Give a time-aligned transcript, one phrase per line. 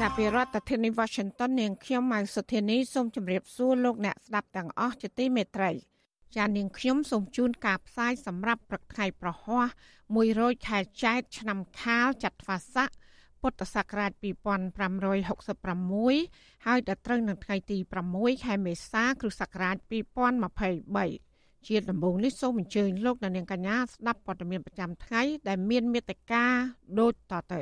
[0.00, 5.70] ចាប់ពីរដ្ឋធានី Washington នាងខ្ញុំម៉ៅសុធានីសូមជម្រាបសួរលោកអ្នកស្ដាប់ទាំងអស់ជាទីមេត្រី
[6.36, 9.66] ចានាងខ្ញុំសូមជូនការផ្សាយសម្រាប់ព្រឹកថ្ងៃប្រហ័ស
[10.16, 12.88] 100ខែចែកឆ្នាំខាលចត្វាស័ក
[13.40, 17.78] ពុទ្ធសករាជ2566ហើយដល់ត្រូវនៅថ្ងៃទី
[18.10, 19.76] 6ខែមេសាគ្រិស្តសករាជ
[20.72, 26.44] 2023ជាដំបូងនេះសូមអញ្ជើញលោកអ្នកនាងកញ្ញាស្ដាប់ព័ត៌មានប្រចាំថ្ងៃដែលមានមេត្តា
[26.98, 27.60] ដូចតទៅ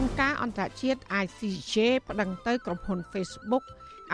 [0.00, 1.74] អង្គការអន្តរជាតិ ICJ
[2.08, 3.64] ប្តឹងទៅក្រុមហ៊ុន Facebook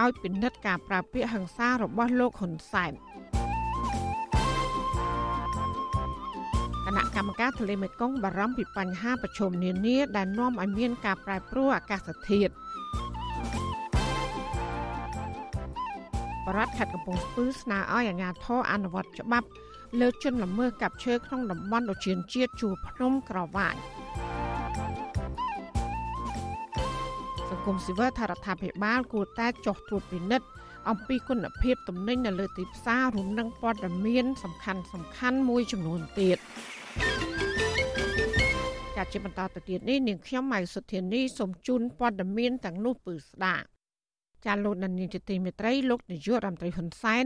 [0.03, 2.92] ឲ្យពិនិត្យការប្រើពាក្យហិង្សារបស់លោកហ៊ុនសែន
[6.84, 12.53] គណៈកម្មការទន្លេមេគង្គបារម្ភពីបញ្ហាប្រឈមនានា ដែលនាំឲ្យមានការប្រែប្រួលអាកាសធាតុ
[16.47, 19.48] បរដ្ឋខេត្តកំពង់ស្ពឺស្នើឲ្យអាជ្ញាធរអនុវត្តច្បាប់
[20.01, 23.77] លើជនល្មើសកាប់ឈើក្នុងតំបន់ឧទ្យានជាតិជួរភ្នំក្រវាញ
[27.67, 30.47] គមស៊ីវិលថារដ្ឋាភិបាលគួរតែចុះត្រួតពិនិត្យ
[30.89, 36.39] អំពីគុណភាពទំនិញនៅលើទីផ្សាររួមនឹងព័ត៌មានសំខាន់សំខាន់មួយចំនួនទៀត
[38.97, 43.67] ចាត់ជាបន្តទៅទៀតនេះនាងខ្ញុំម៉ៅសុធានីសូមជូនព័ត៌មានទាំងនោះពឺស្ដាប់
[44.47, 47.25] ចាលោកនានីជាទីមេត្រីលោកនាយករដ្ឋមន្ត្រីហ៊ុនសែន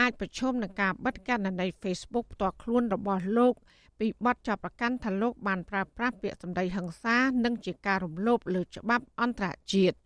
[0.00, 3.54] អាចប្រឈមនឹងការបិទគណនី Facebook ផ្ទាល់ខ្លួនរបស់លោក
[4.00, 9.96] ពីបទចាប់ប្រកាន់ថាលោកបានប្រើប្រាស់ពាក្យសម្ដីហិង្សានិងជាការរំលោភលើច្បាប់អន្តរជាតិ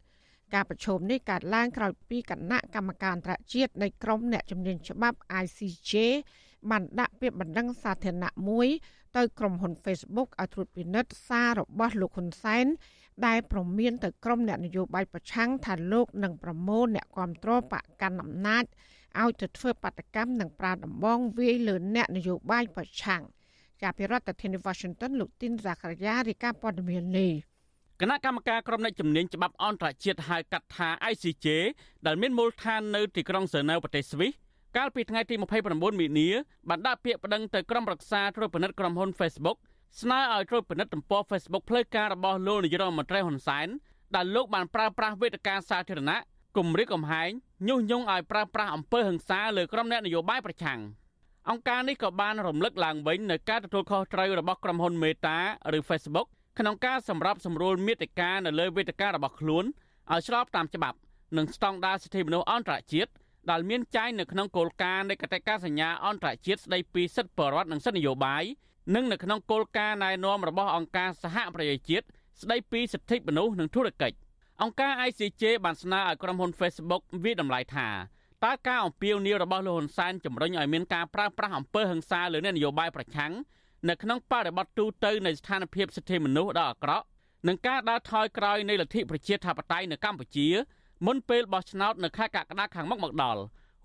[0.54, 5.92] ការប្រជុំនេះកើតឡើងក្រោយពីគណៈកម្មការអន្តរជាតិនៃក្រមអ្នកជំនាញច្បាប់ ICJ
[6.70, 8.68] បានដាក់ពាក្យបណ្ដឹងសាធារណៈមួយ
[9.16, 12.66] ទៅក្រុមហ៊ុន Facebook ឲ្យត្រួតពិនិត្យសាររបស់លោកហ៊ុនសែន
[13.26, 18.64] ដែលប្រមានទៅក្រុមអ្នកនយោបាយប្រឆាំងថាលោកនឹងប្រមូលអ្នកគ្រប់គ្រងបកកាន់អំណាច
[19.20, 23.22] ឲ្យទៅធ្វើបាតកម្មនិងប្រាដំបងវាយលើអ្នកនយោបាយប្រឆាំង
[23.82, 27.32] ជាពីរដ្ឋធានី Washington លោកទីនសាករាយារីកាព័ត៌មាននេះ
[28.00, 31.46] គណៈកម្មការក្រុមអ្នកជំនាញច្បាប់អន្តរជាតិហៅកាត់ថា ICJ
[32.06, 34.32] ដែលមានមូលដ្ឋាននៅទីក្រុងហ្សឺណែវប្រទេសស្វីស
[34.76, 35.34] កាលពីថ្ងៃទី
[35.66, 36.28] 29មីនា
[36.68, 39.56] បានដាក់ពាក្យប្តឹងទៅក្រុមរក្សាត្រួតពិនិត្យក្រុមហ៊ុន Facebook
[40.00, 43.68] ស្នើឲ្យត្រួតពិនិត្យទំព័រ Facebook ផ្លូវការរបស់លោកនាយរដ្ឋមន្ត្រីហ៊ុនសែន
[44.14, 46.18] ដែលលោកបានប្រើប្រាស់វេទិកាសាធារណៈ
[46.56, 47.30] គំរាមកំហែង
[47.68, 50.80] ញុះញង់ឲ្យប្រើប្រាស់អំពើហិង្សាលើក្រុមអ្នកនយោបាយប្រឆាំង
[51.48, 55.36] អង្គការនេះក៏បានរំលឹកឡើងវិញនៅការទទួលខុសត្រូវរបស់ក្រុមហ៊ុន Meta
[55.76, 56.26] ឬ Facebook
[56.58, 59.64] ក្នុងការសម្របសម្រួលមេតិកានៅលើវេទិការបស់ខ្លួន
[60.12, 60.98] ឲ្យស្របតាមច្បាប់
[61.36, 63.10] និងស្តង់ដារសិទ្ធិមនុស្សអន្តរជាតិ
[63.50, 68.44] ដែលមានចែងនៅក្នុងគោលការណ៍នៃកតិកាសញ្ញាអន្តរជាតិស្តីពីសិទ្ធិបរិវត្តនិងសិទ្ធិនយោបាយ
[68.94, 72.06] និងនៅក្នុងគោលការណ៍ណែនាំរបស់អង្គការសហប្រជាជាតិ
[72.42, 74.16] ស្តីពីសិទ្ធិមនុស្សនិងធុរកិច្ច
[74.62, 77.88] អង្គការ ICJ បានស្នើឲ្យក្រុមហ៊ុន Facebook វិតម្លៃថា
[78.44, 83.32] តើការអំពាវនាវរបស់លោកហ៊ុនសែនជំរុញឲ្យមានការប្រើប្រាស់អំពើហិង្សាលើអ្នកនយោបាយប្រឆាំង
[83.88, 87.04] នៅក្នុងបរិបទទូទៅនៃស្ថានភាពសិទ្ធិមនុស្សដ៏អាក្រក់
[87.46, 90.48] និងការដើរថយក្រោយនៃលទ្ធិប្រជាធិបតេយ្យនៅកម្ពុជា
[91.06, 93.40] មុនពេលបោះឆ្នោតនៅខែកក្កដាខាងមុខមកដល់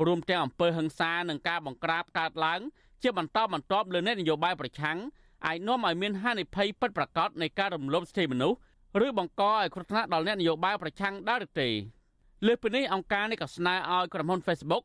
[0.05, 2.61] រួមទាំងអំពើហិង្សានិងការបង្ក្រាបកើតឡើង
[3.03, 4.97] ជាបន្តបន្ទាប់លើអ្នកនយោបាយប្រឆាំង
[5.45, 8.57] អាចនាំឲ្យមានហានិភ័យពិតប្រាកដនៃការរំលោភសិទ្ធិមនុស្ស
[9.05, 11.69] ឬបង្កឲ្យគ្រោះថ្នាក់ដល់អ្នកនយោបាយប្រឆាំងដែរឬទេ
[12.45, 14.83] លើសពីនេះអង្គការនេះក៏ស្នើឲ្យក្រុមហ៊ុន Facebook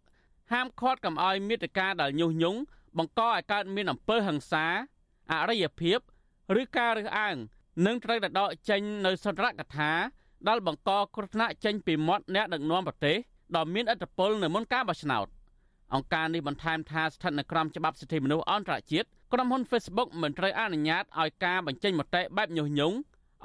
[0.52, 2.58] ហាមឃាត់កុំឲ្យមេតិការដែលញុះញង់
[2.98, 4.66] បង្កឲ្យកើតមានអំពើហិង្សា
[5.32, 5.98] អរិយភាព
[6.60, 7.36] ឬការរើសអើង
[7.86, 9.90] នឹងត្រូវតែដកចេញនៅសន្ទរកថា
[10.48, 13.16] ដែលបង្កគ្រោះថ្នាក់ចេញពីមាត់អ្នកដឹកនាំប្រទេស
[13.56, 15.26] ដ៏មានឥទ្ធិពលនៅមុនការបោះឆ្នោត
[15.94, 22.96] អង្គការនេះបន្ថែមថាស្ថិតនៅក្រោមច្បាប់សិទ្ធិមនុស្សអន្តរជាតិក្រុមហ៊ុន Facebook មិនត្រូវអនុញ្ញាតឲ្យការបញ្ចេញមតិបែបញុះញង់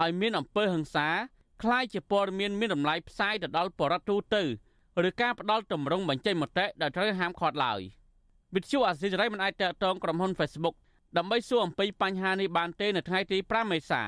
[0.01, 1.07] ឲ្យមានអំពើហិង្សា
[1.62, 4.42] คล้ายជាព័ត៌មានមានតម្លៃផ្សាយទៅដល់បរិបទទូទៅ
[5.08, 7.80] ឬការផ្ដាល់ទម្រង់បញ្ចេញមតិដែលត្រូវហាមឃាត់ឡើយ
[8.54, 10.76] វិទ្យុអាស៊ីសេរីមិនអាចតតងក្រុមហ៊ុន Facebook
[11.16, 14.02] ដើម្បីសួរអំពីបញ្ហានេះបានទេនៅថ្ងៃទី5មេសា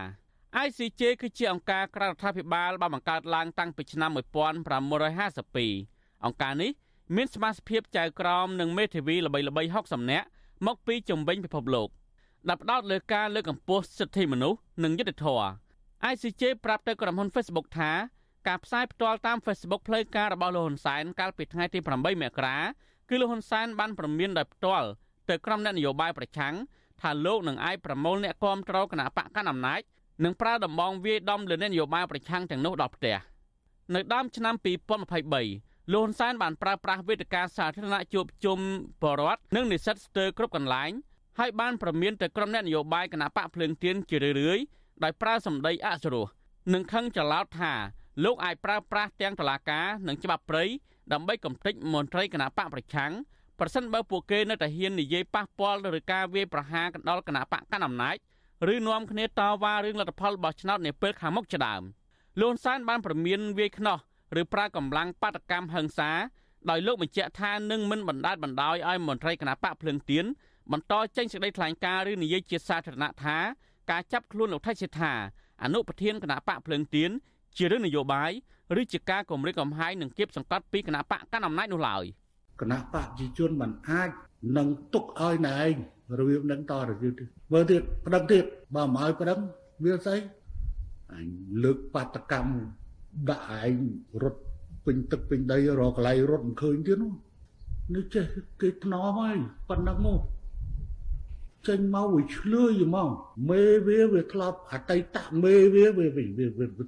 [0.66, 6.70] ICJ គឺជាអង្គការក្រៅរដ្ឋាភិបាលបានបង្កើតឡើងតាំងពីឆ្នាំ1952អង្គការនេះ
[7.16, 10.26] មានសមាជិកចៅក្រមនិងមេធាវីល្បីៗ60នាក់
[10.66, 11.88] មកពីជំនាញពិភពលោក
[12.48, 15.48] ដែលផ្ដោតលើការលើកកម្ពស់សិទ្ធិមនុស្សនិងយុត្តិធម៌
[16.11, 17.91] ICJ ប្រាប់ទៅក្រុមហ៊ុន Facebook ថា
[18.47, 22.57] ការផ្សាយផ្ទាល់តាម Facebook ផ្លូវការរបស់លោកហ៊ុនសែនកាលពីថ្ងៃទី8មករា
[23.09, 24.87] គឺលោកហ៊ុនសែនបានប្រមានដោយផ្ទាល់
[25.29, 26.55] ទៅក្រុមអ្នកនយោបាយប្រឆាំង
[27.01, 29.81] ថាលោកនឹងអាចប្រមូលអ្នកគាំទ្រគណៈបកកណ្ដាលអំណាច
[30.23, 33.17] និងប្រើដំបងវាយដំលើអ្នកនយោបាយប្រឆាំងទាំងនោះដល់ផ្ទះ
[33.95, 38.59] នៅដើមឆ្នាំ2023លោកហ៊ុនសែនបានប្រើប្រាស់វេទិកាសាធារណៈជួបជុំ
[39.01, 40.91] បរដ្ឋនិងនិស្សិតស្ទើរគ្រប់កន្លែង
[41.39, 44.63] ហើយបានប្រមានទៅក្រុមអ្នកនយោបាយគណៈបកភ្លើងទៀនជារឿយៗ
[45.03, 46.27] ដោយប្រើសម្ដីអសុរោះ
[46.73, 47.73] និងខឹងច្រឡោតថា
[48.23, 50.63] លោកអាចប្រើប្រាស់ទាំងតឡាការនិងច្បាប់ព្រៃ
[51.13, 53.11] ដើម្បីកំទេចមន្ត្រីគណៈបកប្រឆាំង
[53.59, 58.15] ប្រសិនបើពួកគេនៅតែហ៊ាននិយាយប៉ះពាល់ឬការវាយប្រហារកណ្ដាលគណៈបកកណ្ដាលអំណាច
[58.73, 61.83] ឬនាំគ្នាតវ៉ារឿងលទ្ធផលរបស់ឆ្នោតនាពេលខាងមុខជាដើម
[62.41, 63.97] លន់សានបានប្រមានវាយខ្នោះ
[64.41, 66.11] ឬប្រើកម្លាំងបាតកម្មហិង្សា
[66.69, 70.25] ដោយលោកបញ្ជាក់ថានឹងមិនបណ្ដាលបណ្ដោយឲ្យមន្ត្រីគណៈបកភ្លឹងទៀន
[70.71, 73.37] បន្តចេញសេចក្តីថ្លែងការណ៍ឬនិយាយជាសាធារណៈថា
[73.91, 75.13] ការចាប់ខ្លួនលោកថៃសិដ្ឋា
[75.63, 77.11] អនុប្រធានគណៈបកភ្លឹងទៀន
[77.57, 78.31] ជារឿងនយោបាយ
[78.79, 82.03] ឬជាការគម្រិតកំហែងនឹងគៀបសង្កត់ពីគណៈបកកាន់អំណាចនោះឡើយ
[82.61, 84.09] គណៈបកប្រជាជនមិនអាច
[84.57, 85.73] នឹងទុកឲ្យណែឯង
[86.19, 87.13] របៀបនឹងតទៅទៀត
[87.51, 88.43] មើលទៀតប្តឹងទៀត
[88.75, 89.39] បើមិនឲ្យប្តឹង
[89.83, 90.17] វាស្អី
[91.13, 91.27] អញ
[91.63, 92.53] លើកបាតកម្ម
[93.29, 93.77] ដាក់ឯង
[94.23, 94.41] រត់
[94.85, 97.13] ពេញទឹកពេញដីរកកន្លែងរត់មិនឃើញទៀតនោះ
[97.95, 98.25] នេះចេះ
[98.61, 99.37] គេថ្នមហើយ
[99.69, 100.21] ប៉ុណ្ណឹងមក
[101.67, 103.09] ចេញមកវាឆ្លើយហ្មង
[103.49, 106.25] មេវាវាធ្លាប់អតីតមេវាវាវា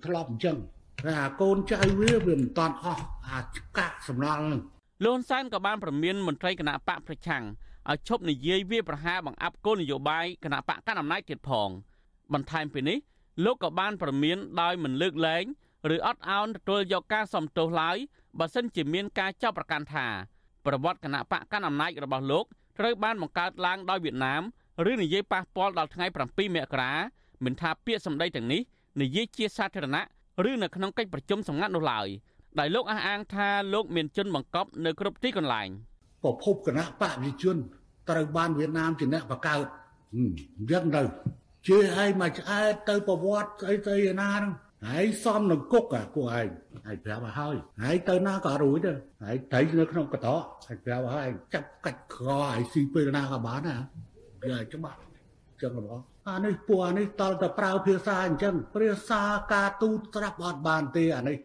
[0.05, 0.57] ធ្លាប់អញ្ចឹង
[1.05, 4.61] តែអាកូនចៅវាវាមិនតាន់អស់អាចកាក់សំណល់នឹង
[5.05, 7.43] លន់សែនក៏បានប្រមានមន្ត្រីគណៈបកប្រឆាំង
[7.89, 11.69] ឲ្យឈប់និយាយវាប្រហារបង្អាប់គោលនយោបាយគណៈបកកណ្ដាលអំណាចទៀតផង
[12.33, 12.97] បន្ថែមពីនេះ
[13.45, 15.43] លោកក៏បានប្រមានដោយមិនលើកលែង
[15.95, 17.97] ឬអត់ឱនទទួលយកការសំទោសឡើយ
[18.39, 20.05] បើសិនជាមានការចាប់ប្រកាន់ថា
[20.65, 22.45] ប្រវត្តិគណៈបកកណ្ដាលអំណាចរបស់លោក
[22.79, 24.41] ត្រូវបានបង្កើតឡើងដោយវៀតណាម
[24.91, 26.93] ឬនិយាយប៉ះពាល់ដល់ថ្ងៃ7មករា
[27.45, 28.61] មិនថាពាក្យសម្ដីទាំងនេះ
[29.01, 30.03] និយាយជាសាធារណៈ
[30.49, 32.07] ឬនៅក្នុងកិច្ចប្រជុំសម្ងាត់នោះឡើយ
[32.59, 35.69] ដោយលោកអះអាងថាលោកមានជនបង្កប់នៅគ្រប់ទីកន្លែង
[36.23, 37.57] ប្រភពគណៈបកវិជន
[38.09, 39.65] ត្រូវបានវៀតណាមជាអ្នកបង្កើត
[40.71, 41.01] យ៉ាងទៅ
[41.67, 44.51] ជឿឲ្យមកឆ្អែតទៅប្រវត្តិស្អីស្អីណាហ្នឹង
[44.87, 46.47] ហើយសំនឹងគុកអាពួកឯង
[46.85, 48.93] ហើយប្រាប់ឲ្យហើយហើយទៅណាក៏រួចទៅ
[49.23, 50.35] ហើយត្រីនៅក្នុងកតោ
[50.67, 53.75] ហើយប្រាប់ឲ្យហើយចាប់កាច់ក្រឲ្យស៊ីពេលណាក៏បានណា
[54.49, 54.99] វាច្បាស់
[55.61, 59.21] ចឹងបងអានេះពួកអានេះតលតែប្រើភាសាអញ្ចឹងភាសា
[59.53, 61.37] ការទូតស្រាប់អត់បានទេអានេះ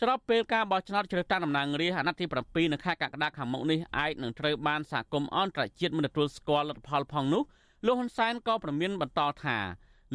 [0.00, 7.42] ស្របពេលការបោះឆ្នោតជ្រើសតាំងតំណាងរាស្ត្រអាណត្តិទី7នៅខែកក្កដាខាងមុខនេះអាចនឹងត្រូវបានសហគមន៍អន្តរជាតិមិនទទួលស្គាល់លទ្ធផលផងនោះ
[7.86, 9.58] លោកហ៊ុនសែនក៏ប្រមានបន្តថា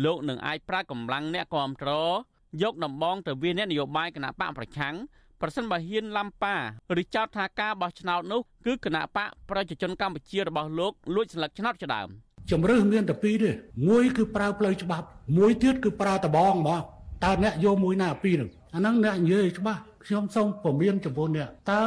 [0.05, 2.15] លោកនឹងអាចប្រើកម្លាំងអ្នកគ្រប់គ្រង
[2.61, 4.95] យកដំបងទៅវាអ្នកនយោបាយគណៈបកប្រឆាំង
[5.41, 6.55] ប្រសិនបើហ៊ានឡំប៉ា
[7.01, 12.09] ឬចោទថាការបោះឆ្នោតនោះគឺគណៈបកប្រជាជនកម្ពុជារបស់លោកលួចស្លឹកឆ្នោតជាដើម
[12.51, 13.51] ជំរឿសមានតែពីរទេ
[13.87, 15.05] មួយគឺប្រើផ្លូវច្បាប់
[15.37, 16.81] មួយទៀតគឺប្រើតបងហ្មង
[17.23, 21.83] តើអ្នកយកមួយណាពីរហ្នឹងអាហ្នឹងអ្នកនិយាយច្បាស់ខ្ញុំសូមពមៀនចំពោះអ្នកតើ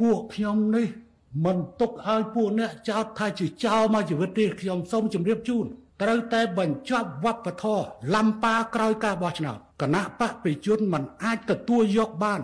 [0.00, 0.86] ពួកខ្ញុំនេះ
[1.44, 5.66] មិនទុកឲ្យពួកអ្នកចោទថាជាចោលមកជីវិតទេខ្ញុំសូមជម្រាបជូន
[6.02, 7.84] ត្រូវតែបញ្ចប់វប្បធម៌
[8.14, 12.40] លំប៉ាក្រោយការបោះឆ្នោតគណៈបកប្រជាជនមិនអាចទទួលយកបាន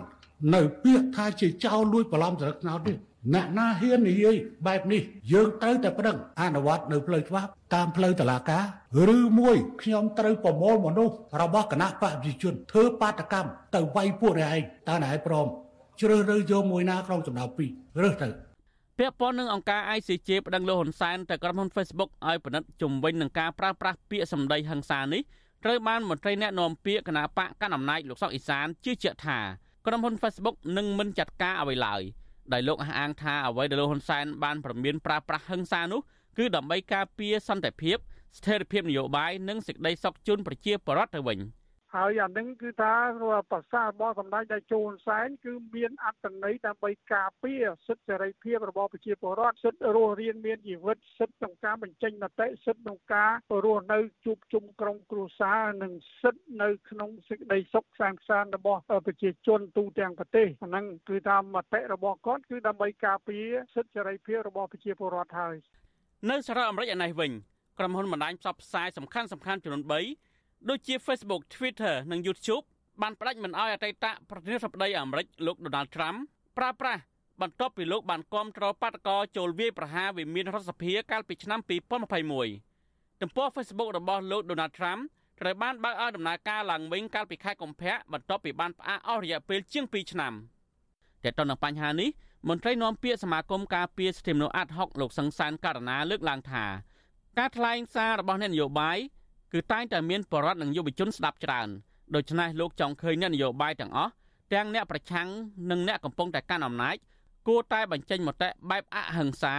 [0.55, 2.93] នៅពាក្យថាជាចោលលួចបន្លំស្លឹកឆ្នោតទេ
[3.33, 4.35] អ្នកណាហ៊ាននិយាយ
[4.67, 5.01] បែបនេះ
[5.31, 8.63] យើងត្រូវតែប្តឹងអនុវត្តនៅផ្លូវច្បាប់តាមផ្លូវតុលាការ
[9.15, 14.59] ឬមួយខ្ញុំត្រូវប្រមូលមនុស្សរបស់គណៈបព្វជិជនធ្វើបាតកម្មទៅវាយពួកឯង
[14.89, 15.47] តើណែព្រម
[16.01, 17.69] ជ្រើសរើសយកមួយណាក្នុងចំណោមពីរ
[18.01, 18.29] រើសទៅ
[18.99, 25.21] ពាក់ព័ន្ធនឹងអង្គការ ICJ ប្តឹងលោកហ៊ុនសែនទៅក្រុមហ៊ុន Facebook ឲ្យពិនិត្យជំវិញនឹងការប្រើប្រាស់ពាក្យសម្ដីហិង្សានេះ
[25.63, 29.39] ត្រូវបានមន្ត្រីអ្នកណែនាំពាក្យគណៈបកកណ្ដាលអំណាចលោកសុកអេសានជឿជាក់ថា
[29.85, 32.01] ក្រុមហ៊ុន Facebook នឹងមិនចាត់ការអ្វីឡើយ
[32.53, 36.01] ដោយលោកអះអាងថាអ្វីដែលលោកហ៊ុនសែនបានប្រមានប្រើប្រាស់ហិង្សានោះ
[36.37, 37.97] គឺដើម្បីការពារសន្តិភាព
[38.37, 41.39] ស្ថិរភាពនយោបាយនិងសេចក្តីសុខជូនប្រជាពលរដ្ឋទៅវិញ។
[41.97, 42.93] ហើយអានឹងគឺថា
[43.51, 53.31] ប្រសាសន៍របស់សម្ដេចតេជោហ៊ុនសែនគឺមានអត្តន័យដើម្បីការពារសិទ្ធិសេរីភាពរបស់ប្រជាពលរដ្ឋសិទ្ធិរស់រានមានជីវិតសិទ្ធិក្នុងការបញ្ចេញមតិសិទ្ធិក្នុងការ
[53.65, 63.45] រស់នៅជួបជុំក្រុមគ្រួសារនិងសិទ្ធិនៅក្នុងសេចក្តីសុខសាន្តសានរបស់ប្រជាជនទូទាំងប្រទេសអាហ្នឹងគឺតាមមតិរបស់គាត់គឺដើម្បីការពារ
[63.75, 65.55] សិទ្ធិសេរីភាពរបស់ប្រជាពលរដ្ឋហើយ
[66.29, 67.31] នៅសហរដ្ឋអាមេរិកឯនេះវិញ
[67.79, 70.32] ក្រុមហ៊ុនបណ្ដាញផ្សព្វផ្សាយសំខាន់សំខាន់ចំនួន3
[70.69, 72.65] ដូចជា Facebook Twitter និង YouTube
[73.01, 76.17] បានផ្ដាច់មិនអោយអតីតប្រធានាធិបតីអាមេរិកលោក Donald Trump
[76.57, 77.01] ប្រើប្រាស់
[77.41, 81.59] បន្ទាប់ពីលោកបានគាំទ្របាតកោចូលវាយប្រហារវិមានរដ្ឋសភាកាលពីឆ្នាំ
[82.59, 85.01] 2021ទំព័រ Facebook របស់លោក Donald Trump
[85.39, 90.33] ត្រូវបានបើកឲ្យដំណើរការឡើងវិញកាលពីខែកុម្ភៈបន្ទាប់ពីបានផ្អាកអស់រយៈពេលជាង2ឆ្នាំ
[91.23, 92.09] តែទៅនឹងបញ្ហានេះ
[92.49, 96.65] មន្ត្រីនាំពាក្យសមាគមការពារសិទ្ធិមនុស្សអាត់ហុកលោកសង្សានករណាលើកឡើងថា
[97.37, 98.97] ការថ្លែងសាររបស់អ្នកនយោបាយ
[99.53, 101.67] គឺតែងតែមានបរិវត្តនិងយុវជនស្ដាប់ច្រើន
[102.15, 104.11] ដូច្នេះលោកចង់ឃើញអ្នកនយោបាយទាំងអស់
[104.53, 105.27] ទាំងអ្នកប្រឆាំង
[105.71, 106.95] និងអ្នកកំពុងតែកាន់អំណាច
[107.47, 109.55] គួរតែបញ្ចេញមតិបែបអហិង្សា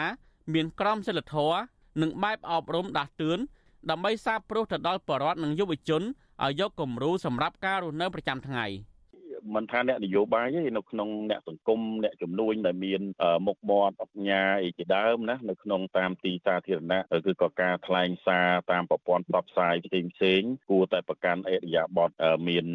[0.55, 1.59] មានក្រមសីលធម៌
[2.01, 3.39] និងបែបអប់រំដាស់តឿន
[3.91, 8.67] ដើម្បីសាបព្រោះទៅដល់បរិវត្តនិងយុវជនឲ្យយកគំរូសម្រាប់ការរស់នៅប្រចាំថ្ងៃ។
[9.55, 13.01] មិនថាអ្នកនយោបាយទេនៅក្នុងអ្នកសង្គមអ្នកជំនួញដែលមាន
[13.47, 22.11] មុខមាត់អបញ្ញា អីជាដើមណានៅក្នុងតាមទីសាធារណៈគឺក៏ការថ្លែងសារតាមប្រព័ន្ធផ្សព្វផ្សាយផ្សេងផ្សេងគួរតែប្រកាន់អេរិយាបថ
[22.49, 22.67] មាន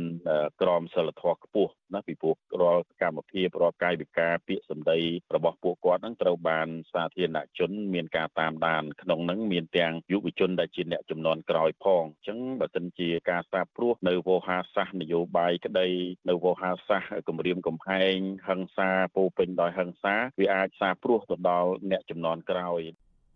[0.62, 5.00] ក្រមសីលធម៌ខ្ពស់ ណាពីព្រោះរាល់កម្មភាពរាល់កាយវិការពាក្យសម្ដី
[5.36, 15.88] របស់ពួកគាត់នឹងត្រូវបានសាធារណជនមានការតាមដានក្នុងនឹងមានទាំងយុវជនដែលជាអ្នកចំនួនក្រោយផងអញ្ចឹងបើសិនជាការសាបព្រោះនៅវោហារសាស្ត្រនយោបាយក្តី
[16.30, 18.16] នៅវោហារសាស្ត្រគម្រាមកំហែង
[18.48, 22.82] ហិង្សាពោពេញដោយហិង្សាវាអាចសាព្រោះទៅដល់អ្នកចំនួនក្រោយ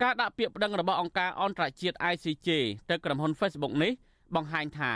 [0.03, 2.50] ការដាក់ពាក្យប្តឹងរបស់អង្គការអន្តរជាតិ ICJ
[2.89, 3.91] ទៅក្រុមហ៊ុន Facebook នេះ
[4.36, 4.93] បង្ហាញថា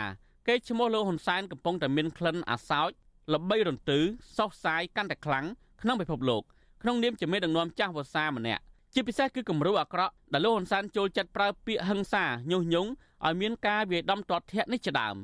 [0.48, 2.90] កេរ្តិ៍ឈ្មោះលោកហ៊ុនសែនកំពុងតែមានក្លិនអាសោច
[3.34, 3.98] ល្បីរន្ទឺ
[4.36, 5.44] សោកសាយកាន់តែខ្លាំង
[5.82, 6.42] ក្នុងពិភពលោក
[6.82, 8.62] ក្នុងនាមជាមេដឹកនាំចាស់វស្សាម្នាក់
[8.94, 12.90] ជាពិសេសគឺគំរូអាក្រក់ដែលលោកហ៊ុនសែនចូលចិត្តប្រើពាក្យហិង្សាញុះញង់
[13.26, 15.16] ឲ្យមានការវាយដំទាត់ធាក់នេះជាដើម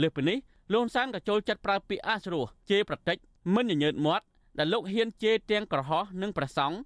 [0.00, 0.38] លើសពីនេះ
[0.72, 3.16] លោកហ៊ុនសែនក៏ចូលចិត្តប្រើពាក្យអាស្រោះជេរប្រតិច
[3.54, 4.24] មិនញញើតមាត់
[4.58, 6.76] ដែលលោកហ៊ានជេរទាំងក្រហោះនិងប្រសង់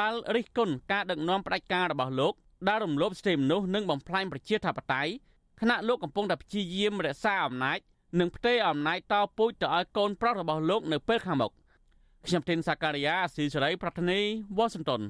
[0.00, 2.34] ដែលរិះគន់ការដឹកនាំផ្ដាច់ការរបស់លោក
[2.68, 5.12] ដែលរំលោភសិទ្ធិមនុស្សនិងបំផ្លាញប្រជាធិបតេយ្យ
[5.60, 7.78] ខណៈលោកកំពុងតែព្យាយាមរក្សាអំណាច
[8.20, 11.52] និងផ្ទេរអំណាចតពូជទៅឲ្យកូនប្រុសរបស់លោកនៅពេលខាងមុខ
[12.26, 14.20] ខ្ញុំធីនសាការីយ៉ាស៊ីសេរីប្រធានី
[14.56, 15.02] វ៉ាស៊ីនតោន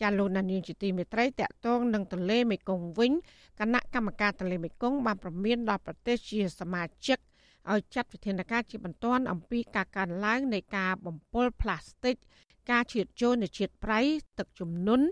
[0.00, 3.12] ចាលោកនានីជាទីមេត្រីតកតងនឹងទន្លេមេគង្គវិញ
[3.60, 7.18] គណៈកម្មការទន្លេមេគង្គបានប្រមានដល់ប្រទេសជាសមាជិក
[7.70, 12.16] ឲ្យចាត់វិធានការជាបន្ទាន់អំពីការកើនឡើងនៃការបំពុលផ្លាស្ទិក
[12.70, 14.00] ការឈាបចូលនៃជាតិប្រៃ
[14.38, 15.06] ទឹកជំនន់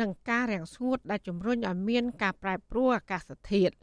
[0.00, 3.74] និងការរាំងស្ងួតដែលជំរុញឲ្យមានការប្រែប្រួលអាកាសធាតុ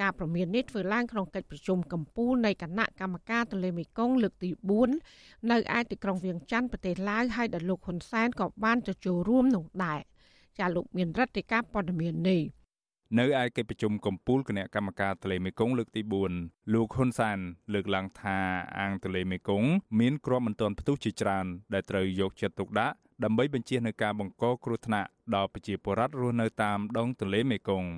[0.00, 4.50] ការប្រមាននេះធ្វើឡើងក្នុងកិច្ចប្រជុំកំពូលនៃគណៈកម្មការទន្លេមេគង្គលើកទី
[4.98, 10.00] 4នៅឯទីក្រុងវៀងច័ន្ទប្រទេសឡាវហើយដែលលោកហ៊ុនសែនក៏បានទៅចូលរួមនោះដែរ
[10.58, 12.42] ចាលោកមានរដ្ឋាភិការព័ត៌មាននេះ
[13.18, 16.02] នៅឯកិច្ចប្រជុំកំពូលគណៈកម្មការទន្លេមេគង្គលើកទី
[16.36, 17.38] 4លោកហ៊ុនសាន
[17.72, 18.38] លើកឡើងថា
[18.78, 19.68] អាងទន្លេមេគង្គ
[20.00, 27.90] មានគ្រាប់មិនទាន់ផ្ទុះជាច្រើនដែលត្រូវយកចិត្តទុកដាក់ដើម្បីបញ្ជៀសនូវការបង្កគ្រោះថ្នាក់ដល់ប្រជាពលរដ្ឋរស់នៅតាមដងទន្លេមេគង្គ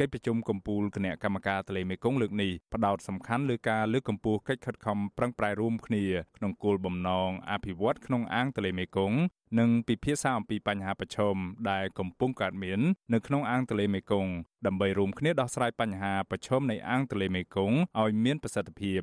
[0.00, 6.04] កិច្ចប្រជុំកំពូលគណៈកម្មការទន្លេមេគង្គលើកនេះផ្ដោតសំខាន់លើការលើកកម្ពស់កិច្ចខិតខំប្រឹងប្រែងរួមគ្នា
[6.36, 9.18] ក្នុងគោលបំណងអភិវឌ្ឍក្នុងអាងទន្លេមេគង្គ
[9.58, 11.36] និងពិភាក្សាអំពីបញ្ហាប្រឈម
[11.70, 12.80] ដែលកំពុងកើតមាន
[13.14, 14.32] នៅក្នុងអាងទន្លេមេគង្គ
[14.66, 19.02] ដើម្បីរួមគ្នាដោះស្រាយបញ្ហាប្រឈមនៃអាងទន្លេមេគង្គឲ្យមានប្រសិទ្ធភាព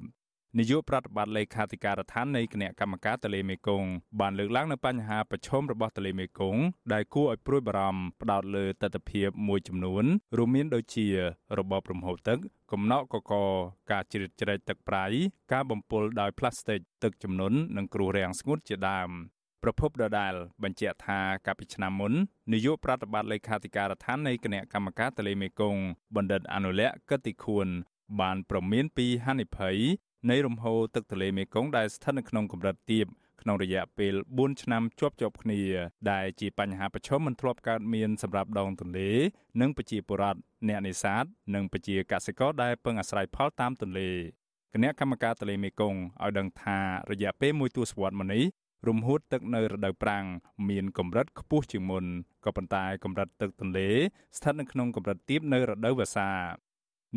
[0.59, 6.61] នាយកប្រតិបត្តិលេខាធិការដ្ឋាននៃគណៈកម្មការទន្លេមេគង្គបានលើកឡើងនៅបញ្ហាប្រឈមរបស់ទន្លេមេគង្គ
[6.93, 10.05] ដែលគួរឲ្យព្រួយបារម្ភផ្ដោតលើទស្សនវិជ្ជាមួយចំនួន
[10.37, 11.07] រួមមានដូចជា
[11.57, 12.37] របបរំហូរទឹក
[12.71, 13.33] កំណកកក
[13.91, 15.05] ការជ្រៀតជ្រែកទឹកប្រៃ
[15.53, 19.09] ការបំពុលដោយផ្លាស្ទិកទឹកជំនន់និងគ្រោះរាំងស្ងួតជាដើម
[19.63, 20.33] ប្រពន្ធដដាល
[20.63, 22.13] បញ្ជាក់ថាកាលពីឆ្នាំមុន
[22.53, 25.81] នាយកប្រតិបត្តិលេខាធិការដ្ឋាននៃគណៈកម្មការទន្លេមេគង្គ
[26.15, 27.67] បណ្ឌិតអនុលក្ខកតិខួន
[28.21, 29.77] បានប្រមានពីហានិភ័យ
[30.29, 33.05] នៃរំហូរទឹកទន្លេមេគង្គដែលស្ថិតនៅក្នុងកម្រិតទាប
[33.41, 35.61] ក្នុងរយៈពេល4ឆ្នាំជាប់ជាប់គ្នា
[36.11, 39.09] ដែលជាបញ្ហាប្រឈមមិនធ្លាប់កើតមានសម្រាប់ដងទន្លេ
[39.61, 41.23] និងប្រជាពលរដ្ឋអ្នកនេសាទ
[41.55, 44.09] និងប្រជាកសិករដែលពឹងអាស្រ័យផលតាមទន្លេ
[44.73, 46.77] គណៈកម្មការទន្លេមេគង្គឲ្យដឹងថា
[47.11, 48.43] រយៈពេលមួយទសវត្សរ៍មកនេះ
[48.87, 50.25] រំហួតទឹកនៅរដូវប្រាំង
[50.69, 52.05] មានកម្រិតខ្ពស់ជាងមុន
[52.45, 53.89] ក៏ប៉ុន្តែកម្រិតទឹកទន្លេ
[54.37, 56.29] ស្ថិតនៅក្នុងកម្រិតទាបនៅរដូវវស្សា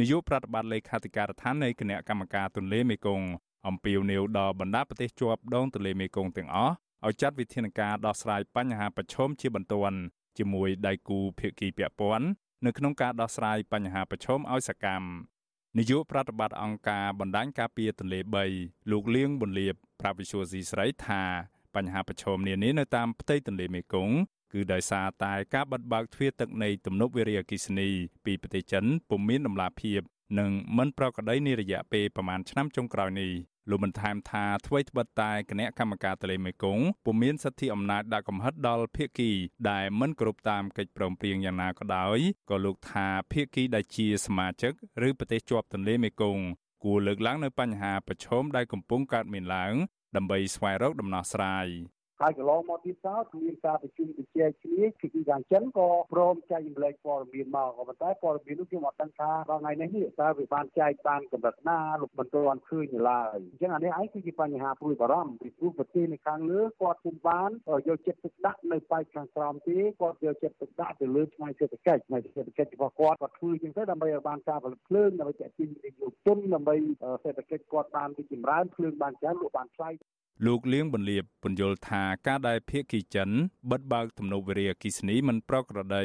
[0.00, 3.26] នាយកប្រតិបត្តិលេខាធិការដ្ឋាននៃគណៈកម្មការទន្លេមេគង្គ
[3.68, 6.74] អំពាវនាវដល់បណ្ដាប្រទេសជាប់ដងទន្លេមេគង្គទាំងអស់
[7.06, 9.98] ឲ្យចាត់វិធានការដោះស្រាយបញ្ហាប្រឈមជាបន្ទាន់
[10.38, 12.26] ជាមួយដៃគូភាគីពាក់ព័ន្ធ
[12.66, 15.06] នៅក្នុងការដោះស្រាយបញ្ហាប្រឈមឲ្យសកម្ម
[15.78, 18.20] នាយកប្រតិបត្តិអង្គការបណ្ដាញការពារទន្លេ
[18.54, 21.22] 3លោកលៀងប៊ុនលៀបប្រាប់វិសុយស៊ីស្រីថា
[21.74, 24.14] បញ្ហាប្រឈមនានានៅតាមផ្ទៃទន្លេមេគង្គ
[24.52, 27.88] គឺដោយសារតែការបិទបើកទ្វារទឹកនៃទំនប់វារីអគ្គិសនី
[28.24, 30.00] ពីប្រទេសចិនពុំមានដំណាភាព
[30.38, 33.32] និងមិនប្រក្រតីនារយៈពេលប្រមាណឆ្នាំចុងក្រោយនេះ
[33.70, 39.30] លោកបានថែមថាអ្វីត្បិតតែគណៈកម្មការទន្លេមេគង្គពុំមានសិទ្ធិអំណាចដាក់កំហិតដល់ភាគី
[39.70, 42.18] ដែលមិនគោរពតាមកិច្ចព្រមព្រៀងយ៉ាងណាក៏ដោយ
[42.50, 44.72] ក៏លោកថាភាគីដែលជាសមាជិក
[45.06, 46.44] ឬប្រទេសជាប់ទន្លេមេគង្គ
[46.84, 49.74] គួរលើកឡើងនៅបញ្ហាប្រឈមដែលកំពុងកើតមានឡើង
[50.16, 51.66] ដើម្បីស្វែងរកដំណោះស្រាយ
[52.20, 67.50] ហើយកន្លងមកទៀតតមានការប្រជុំជជែកគ្នាគឺទីខាងចិនក៏ព្រមចែករំលែកព័ត៌មានមកក៏ប៉ុន្តែព័ត៌មាននោះខ្ញុំអត់ដឹងថាដល់ថ្ងៃនេះតើវាបានចែកបានកម្រិតណាលោកមិនទាន់ឃើញឡើយអញ្ចឹងអានេះឯងគឺជាបញ្ហាព្រួយបារម្ភពីព្រោះប្រទេសនៅខាងលើគាត់ពុំបាន
[67.88, 76.76] យកចិត្តទុកដាក់នៅបែបខាងក្រោមទេគាត់យកចិត្តទុកដាក់ទៅលើផ្នែកសេដ្ឋកិច្ចផ្នែកសេដ្ឋកិច្ចរបស់គាត់គាត់ធ្វើជាងទៅដើម្បីឲ្យបានការផលិតភ្លើងដើម្បីទាក់ទាញវិនិយោគទុនដើម្បី
[77.24, 79.90] សេដ្ឋកិច្ចគាត់បានរីកចម្រើនភ្លើងបានច្រើនលក់បានថ្លៃ
[80.44, 83.30] លោកលៀងបន្លាបពន្យល់ថាការដែលភៀកគីចិន
[83.70, 86.04] បិទបើកទំនប់វារីអគ្គិសនីមិនប្រក្រតី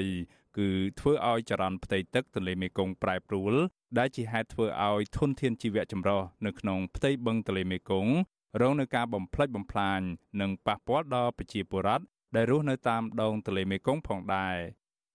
[0.58, 0.70] គឺ
[1.00, 3.54] ធ្វើឲ្យចរន្តផ្ទៃទឹកទន្លេមេគង្គប្រែប្រួល
[3.98, 8.14] ដែលជាហេតុធ្វើឲ្យធនធានជីវៈចម្រុះនៅក្នុងផ្ទៃបឹងទន្លេមេគង្គ
[8.62, 10.00] រងនឹងការបំផ្លិចបំផ្លាញ
[10.42, 14.58] និងប៉ះពាល់ដល់ប្រជាពលរដ្ឋដែលរស់នៅតាមដងទន្លេមេគង្គផងដែរ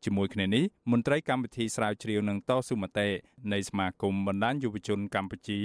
[0.05, 3.09] ជាមួយគ្នានេះមន្ត្រីកម្មវិធីស្រាវជ្រាវនឹងតស៊ូមតិ
[3.53, 5.61] នៃសមាគមបណ្ដាញយុវជនកម្ពុជា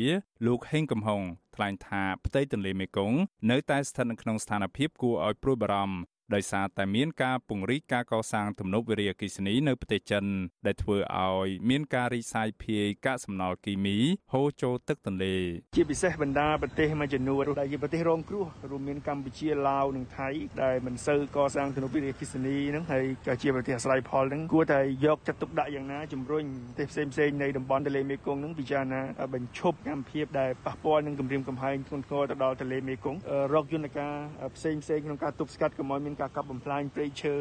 [0.46, 1.22] លោកហេងកំហុង
[1.56, 3.18] ថ្លែងថាផ្ទៃទន្លេមេគង្គ
[3.52, 5.98] នៅតែស្ថិតនៅក្នុងស្ថានភាពគួរឲ្យព្រួយបារម្ភ
[6.36, 10.26] ដោយសារតែមានការពង្រីកការកសាងទំនប់វារីអគ្គិសនីនៅប្រទេសចិន
[10.66, 13.98] ដែលធ្វើឲ្យមានការរីកសាយភាយកាកសំណល់គីមី
[14.34, 15.36] ហូរចូលទឹកទន្លេ
[15.76, 20.30] ជាពិសេសបណ្ដាប្រទេសមួយចំនួនដែលជាប្រទេសរងគ្រោះរួមមានកម្ពុជាឡាវនិងថៃ
[20.64, 29.02] ដែលមិនសូវកសាងទំនប់វារីអគ្គិសនីហ្នឹងហើយក៏ជាប្រទេសអាស្រ័យផលហ្នឹងគួរតែយកចិត្តទុកដាក់យ៉ាងណាជំរុញប្រទេសផ្សេងផ្សេងនៃតំបន់ទន្លេមេគង្គហ្នឹងពិចារណា
[29.34, 33.20] បញ្ឈប់កម្មភាពដែលប៉ះពាល់នឹងគម្រាមកំហែងធ្ងន់ធ្ងរទៅដល់ទន្លេមេគង្គ
[33.54, 34.14] រកយន្តការ
[34.56, 37.36] ផ្សេងផ្សេងក្នុងការទប់ស្កាត់កុំឲ្យមានការកាប់បំផ្លាញព្រៃឈើ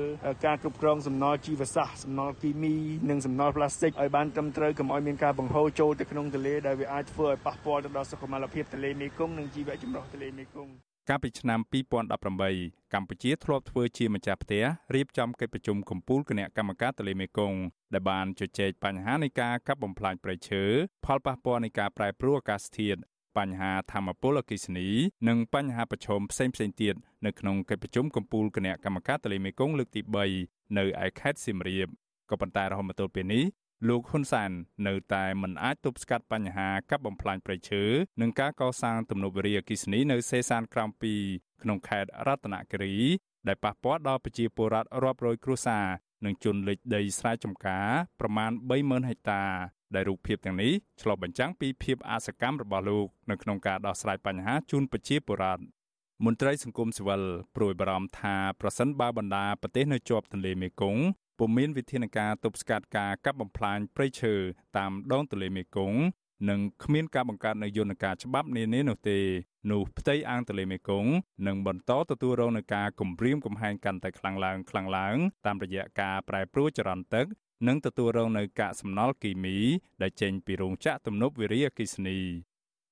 [0.47, 2.75] ការគ្រប់គ្រងសំណល់ជីវសាស្ត្រសំណល់គីមី
[3.11, 10.73] និងសំណល់ប្លាស្ទិកឲ្យបានត្រឹមត្រូវកុំឲ្យមានការបង្ហូរចូលទៅក្នុងទន្លេដែលវាអាចធ្វើឲ្យប៉ះពាល់ទៅដល់សុខុមាលភាពទន្លេមេគង្គនិងជីវៈចម្រុះទន្លេមេគង្គ
[11.09, 11.61] កាលពីឆ្នាំ
[12.29, 17.59] 2018កម្ពុជាធ្លាប់ធ្វើជាម្ចាស់ផ្ទះរៀបចំកិច្ចប្រជុំកំពូលគណៈកម្មការទន្លេមេគង្គ
[17.95, 20.65] ដែលបានជជែកបញ្ហានៃការកាប់បំផ្លាញព្រៃឈើ
[21.05, 23.01] ផលប៉ះពាល់នៃការប្រែប្រួលអាកាសធាតុ
[23.39, 24.89] បញ្ហាធម្មពលអគិសនី
[25.29, 26.95] និងបញ្ហាប្រឈមផ្សេងៗទៀត
[27.27, 30.01] នៅក្នុងកិច្ចប្រជុំកំពូលគណៈកម្មការទន្លេមេគង្គលើកទី
[30.39, 31.89] 3នៅឯខេត្តសៀមរាប
[32.31, 33.45] ក៏ប៉ុន្តែរហូតមកទល់ពេលនេះ
[33.89, 34.51] លោកហ៊ុនសាន
[34.87, 37.83] នៅតែមិនអាចទប់ស្កាត់បញ្ហាកាប់បំផ្លាញព្រៃឈើ
[38.21, 40.91] និងការកសាងទំនប់វារីអគ្គិសនីនៅសេសានក្រោម
[41.27, 42.97] 2ក្នុងខេត្តរតនគិរី
[43.49, 45.87] ដែលប៉ះពាល់ដល់ប្រជាពលរដ្ឋរាប់រយគ្រួសារ
[46.25, 47.89] និងជនលិចដីស្រែចម្ការ
[48.21, 49.45] ប្រមាណ30000ហិកតា
[49.95, 55.63] ដែលរូបភាពទាំងនេះឆ្លុះបញ្ចាំងពីភាពអសកម្មរបស់លោកនៅក្នុងការដោះស្រាយបញ្ហាជូនប្រជាពលរដ្ឋ
[56.25, 57.23] មន្ត្រីសង្គមស៊ីវិល
[57.57, 61.03] ព្រួយបារម្ភថាប្រសិនបើបណ្ដាប្រទេសនៅជាប់ទន្លេមេគង្គ
[61.39, 64.35] ពុំមានវិធានការទប់ស្កាត់ការកាប់បំផ្លាញព្រៃឈើ
[64.79, 66.01] តាមដងទន្លេមេគង្គ
[66.49, 69.19] និងគ្មានការបង្កើតនូវយន្តការច្បាប់នានានោះទេ
[69.71, 71.11] នោះផ្ទៃអាងទន្លេមេគង្គ
[71.47, 77.27] នឹងបន្តទទួលរងនឹងការគំរាមកំហែងកាន់តែខ្លាំងឡើងខ្លាំងឡើងតាមរយៈការប្រែប្រួលចរន្តទឹក
[77.67, 79.57] និងទទួលរងនៅកាកសំណល់គីមី
[80.03, 82.19] ដែលចេញពីរោងចក្រទំនប់វារីអគ្គិសនី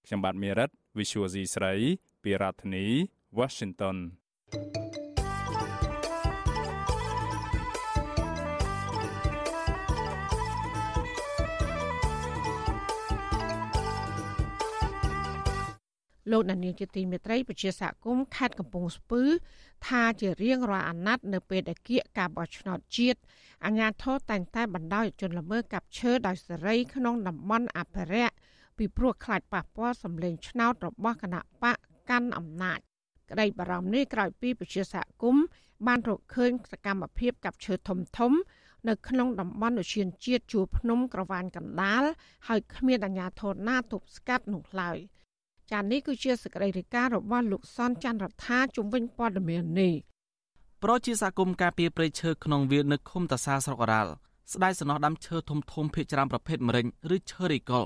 [0.06, 1.74] ខ្ញុំបាទមេរិត Visual C ស្រី
[2.22, 2.86] ពីរដ្ឋធានី
[3.38, 3.96] Washington
[4.52, 4.88] thank you
[16.32, 19.22] លោកដានៀងជាទីមេត្រីប្រជាសហគមន៍ខេត្តកំពង់ស្ពឺ
[19.86, 23.20] ថាជារៀងរាល់អាណត្តិនៅពេលដែលគៀកការបោះឆ្នោតជាតិ
[23.64, 28.34] អាជ្ញាធរតែងតែបណ្ដោយជនល្មើសកាប់ឈើដោយសេរីក្នុងតំបន់អភិរក្ស
[28.78, 31.76] ពីព្រោះខ្លាចប៉ះពាល់សម្លេងឆ្នោតរបស់គណៈបក
[32.10, 32.78] កាន់អំណាច
[33.30, 35.44] ក្តីបារម្ភនេះក្រោយពីប្រជាសហគមន៍
[35.86, 38.32] បានរកឃើញសកម្មភាពកាប់ឈើធំធំ
[38.88, 42.04] នៅក្នុងតំបន់ឧឈានជាតិជួរភ្នំក្រវ៉ាញកណ្ដាល
[42.48, 44.98] ហើយគ្មានអាជ្ញាធរណាទប់ស្កាត់នោះឡើយ។
[45.72, 49.94] ចានេះគឺជាសកម្មភាពរបស់លោកសនច័ន្ទរដ្ឋាជំវិញព័ត៌មាននេះ
[50.82, 54.12] ប្រជាសកម្មការពីព្រៃឈើក្នុងវាលនៅឃុំតាសាស្រុករ៉ាល់
[54.52, 57.84] ស្ដាយសំណោះដាំឈើធំធំភ ieck ច្រាមប្រភេទមរិញឬឈើរីកុល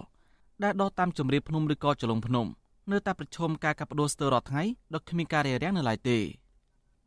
[0.63, 2.47] ដែលដុះតាមជំរាបភ្នំឬក៏ចលងភ្នំ
[2.93, 4.63] នៅតែប្រឈមការកាប់ដួលស្ទើររាល់ថ្ងៃ
[4.95, 6.19] ដោយគ្មានការរារាំងនៅឡើយទេ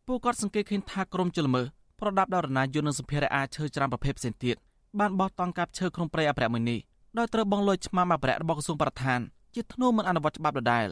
[0.08, 1.64] ពួកគាត់សង្កេតឃើញថាក្រុមជលមើ
[2.00, 4.56] ប្រដាប់ដល់រណាយន្តនិងសម្ភារៈអាឈើច្រាមប្រភេទផ្សេងទៀត
[5.00, 6.80] បានបោះតង់កាប់ឈើក្នុងព្រៃអភិរក្សមួយនេះ
[7.18, 9.20] ដោយត្រូវបងលុយឆ្មាំអភិរក្សរបស់ក្រសួងបរិស្ថាន
[9.56, 10.90] ជាធ្នូមិនអនុវត្តច្បាប់ដដែល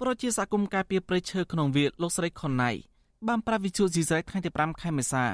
[0.00, 2.70] ប្រជាសកម្មការពីព្រៃឈើក្នុងវាលលោកស្រីខុនណៃ
[3.28, 5.24] បានប្រាប់វិទ្យុស៊ីសរ៉ៃថ្ងៃទី5ខែមេសា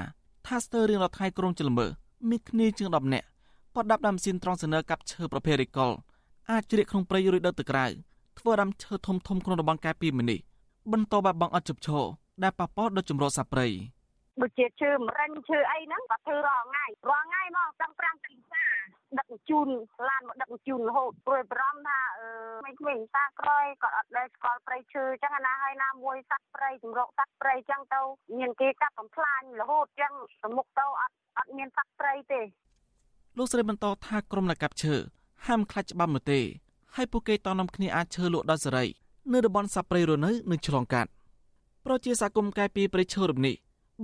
[0.47, 1.87] ថាស្ទើររៀងរាល់ថ្ងៃក្រុងចលមើ
[2.29, 3.27] មានគ្នាជាង10នាក់
[3.75, 5.91] បដាប់ដាំស៊ីនត្រង់សនើកាប់ឈើប្រភេទរីកុល
[6.51, 7.85] អាចជ្រៀកក្នុងព្រៃរួចដុតទៅក្រៅ
[8.39, 10.39] ធ្វើដាំឈើធំធំក្នុងតំបន់កែពីមីនេះ
[10.91, 12.05] បន្តបាត់បង់អត់ជប់ឈរ
[12.43, 13.67] ដែលប៉ះពាល់ដល់ចម្រោះសាព្រៃ
[14.41, 18.46] ដូចជាឈើមរិញឈើអីហ្នឹងក៏ធ្វើរាល់ថ្ងៃរាល់ថ្ងៃមកតាំង5ទីផ្សារ
[19.19, 19.67] ដឹកជូន
[20.09, 28.01] ឡានមកដឹកជូនរហូតព្រួយបារម្ភថាអឺក្មេងៗតាក្រោយក៏អត់ដែលស្គាល់ព្រៃឈើអញ្ចឹងណាហើយណាមួយសត្វព្រៃចម្រោកសត្វព្រៃអញ្ចឹងទៅ
[28.37, 32.41] មានគេកាប់បំផ្លាញរហូតអញ្ចឹងទៅមុខទៅអត់អត់មានសត្វព្រៃទេ
[33.37, 34.95] លោកស្រីបន្តថាក្រុមអ្នកកាប់ឈើ
[35.47, 36.39] ហាមខ្លាចច្បាប់នោះទេ
[36.95, 38.85] ហើយពួកគេតនាំគ្នាអាចឈើលក់ដល់សេរី
[39.33, 41.09] នៅតំបន់សាព្រៃរនៅនឹងឆ្លងកាត់
[41.85, 43.55] ប្រជាសហគមន៍កែពីព្រៃឈើរំនេះ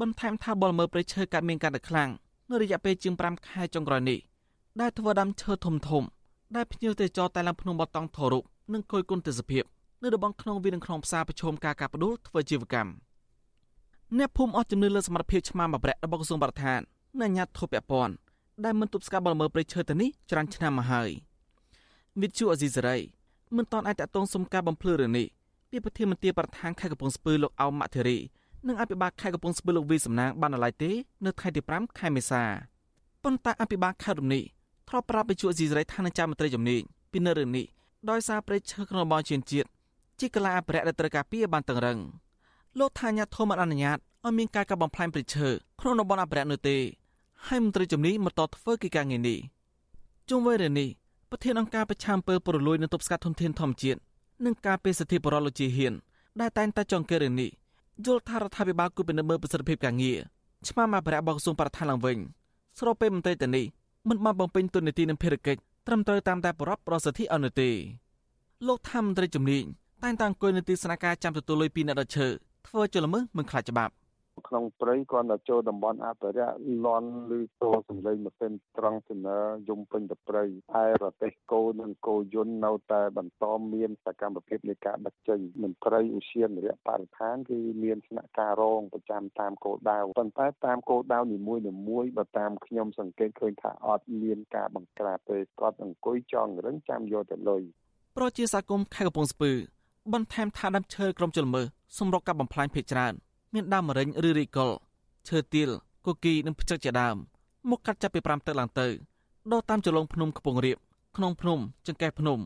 [0.02, 2.10] បន្ថែមថាបលមើព្រៃឈើកើតមានការដឹកខ្លាំង
[2.52, 4.20] នៅរយៈពេលជាង5ខែចុងក្រោយនេះ
[4.82, 6.04] ដែលធ្វើដាំឈើធំធំ
[6.56, 8.40] ដែលភ្ញៀវទេសចរតែឡើងភ្នំបតង់ថរុ
[8.74, 9.64] និងគយគុណទេសភាព
[10.04, 12.92] នៅតំបន់ក្នុងវាលនិងក្នុងផ្សារប្រឈមការកាប់ផ្ដួលធ្វើជីវកម្ម
[14.18, 16.80] អ្នកភូមិអស់ជំនឿលើសមត្ថភាពឆ្មាំបប្រាក់របស់ក្រសួងបរិស្ថាន
[17.22, 18.14] និងអាជ្ញាធរពាក់ព័ន្ធ
[18.66, 21.10] ដែលមិនទប់ស្កាត់បលមើព្រៃឈើទៅនេះច្រើនឆ្នាំមកហើយ
[22.22, 22.98] វិទ្យុអេស៊ីសេរី
[23.58, 25.28] មិនតាន់អាចតតងសុំការបំភ្លឺរឿងនេះ
[25.70, 28.18] ពីប្រធានមន្ត្រីប្រធានខេត្តកំពង់ស្ពឺលោកអោមម៉ាក់ធីរី
[28.68, 30.92] និងអភិបាលខេត្តកំពង់ស្ពឺលោកវីសំណាងបានណឡៃទេ
[31.26, 32.44] នៅថ្ងៃទី5ខែមេសា
[33.24, 34.44] ប៉ុន្តែអភិបាលខេត្តរំនេះ
[34.94, 37.66] ធ្លាប់ប្រាប់វិទ្យុអេស៊ីសេរីថានឹងចាំមន្ត្រីជំនាញពីនៅរឿងនេះ
[38.10, 39.68] ដោយសារព្រៃឈើក្នុងបោះជាតិជាតិ
[40.20, 42.00] ជាកលាអភិរក្សដែលត្រូវការពីបានតឹងរឹង
[42.80, 45.48] លោកថាញាធមអនុញ្ញាតឲ្យមានការកាប់បំផ្លាញព្រៃឈើ
[45.80, 46.78] ក្នុងតំបន់អភិរក្សនោះទេ
[47.48, 49.38] ហើយមន្ត្រីជំនាញបន្តធ្វើកិច្ចការងារនេះ
[50.30, 50.90] ជុំវិញរឿងនេះ
[51.30, 54.00] ប្រធានអង្គការប្រឆាំងអំពើពុករលួយនិងទប់ស្កាត់ធនធានធម្មជាតិ
[54.46, 55.94] និងការពារសិទ្ធិបរិលោកជាហ៊ាន
[56.42, 57.50] ដែលតែងតែចងគេរឿងនេះ
[58.06, 60.20] យល់ថារដ្ឋាភិបាលគួរពិនិត្យមើលប្រសិទ្ធភាពការងារ
[60.68, 62.18] ឆ្មាំអភិរក្សរបស់ក្រសួងបរិស្ថានឡើងវិញ
[62.80, 63.66] ស្របពេលមន្ត្រីទៅនេះ
[64.10, 67.70] មិនបានបំពេញទុននីតិនិងភារកិច្ចត្រឹមត្រូវតាមតែប្រពប្រសិទ្ធិអនុទេ
[68.68, 69.64] លោកថាមន្ត្រីជំនាញ
[70.04, 72.28] តែងតែអង្គុយនៅទីស្នាក់ការចាំទទួលលុយពីអ្នកដុតឈើ
[72.68, 73.94] ធ្វើជាល្មើសមិនខ្លាចច្បាប់
[74.54, 79.38] ក្នុងព្រៃគាត់ទៅចូលតំបន់អភិរក្សលន់ឬតសំឡេងម៉ាស៊ីនត្រង់ស្នើ
[79.70, 80.44] យំពេញទៅព្រៃ
[80.84, 97.62] ឯរទេសគោនិងគោយន្តនៅតែបន្តមានសកម្មភាពនៃការដឹកចេញមន្ត្រីឧស្សាហនរៈបរិស្ថានគឺមានស្នាក់ការរងប្រចាំតាមគោលដៅប៉ុន្តែតាមគោលដៅនីមួយៗមួយបើតាមខ្ញុំសង្កេតឃើញថាអត់មានការបង្ក្រាបទេគាត់អង្គុយចងរឹងចាំយកទៅលុយ
[98.18, 99.52] ប្រជាសកម្មខេត្តកំពង់ស្ពឺ
[100.14, 101.62] បន្ថែមថាដើមឈើក្រុមជលមើ
[101.98, 103.16] សម្រុកកាប់បំផ្លាញភេកច្រើន
[103.54, 104.72] មានដើមម្រេចឬរីកុល
[105.28, 105.70] ឈើទាល
[106.06, 107.16] គូគីនិងផ្ចឹកជាដើម
[107.70, 108.88] មកកាត់ចាប់ពី5ទឹកឡើងទៅ
[109.52, 110.78] ដកតាមចលងភ្នំខ្ពង់រាប
[111.18, 112.40] ក្នុងភ្នំចង្កេះភ្នំ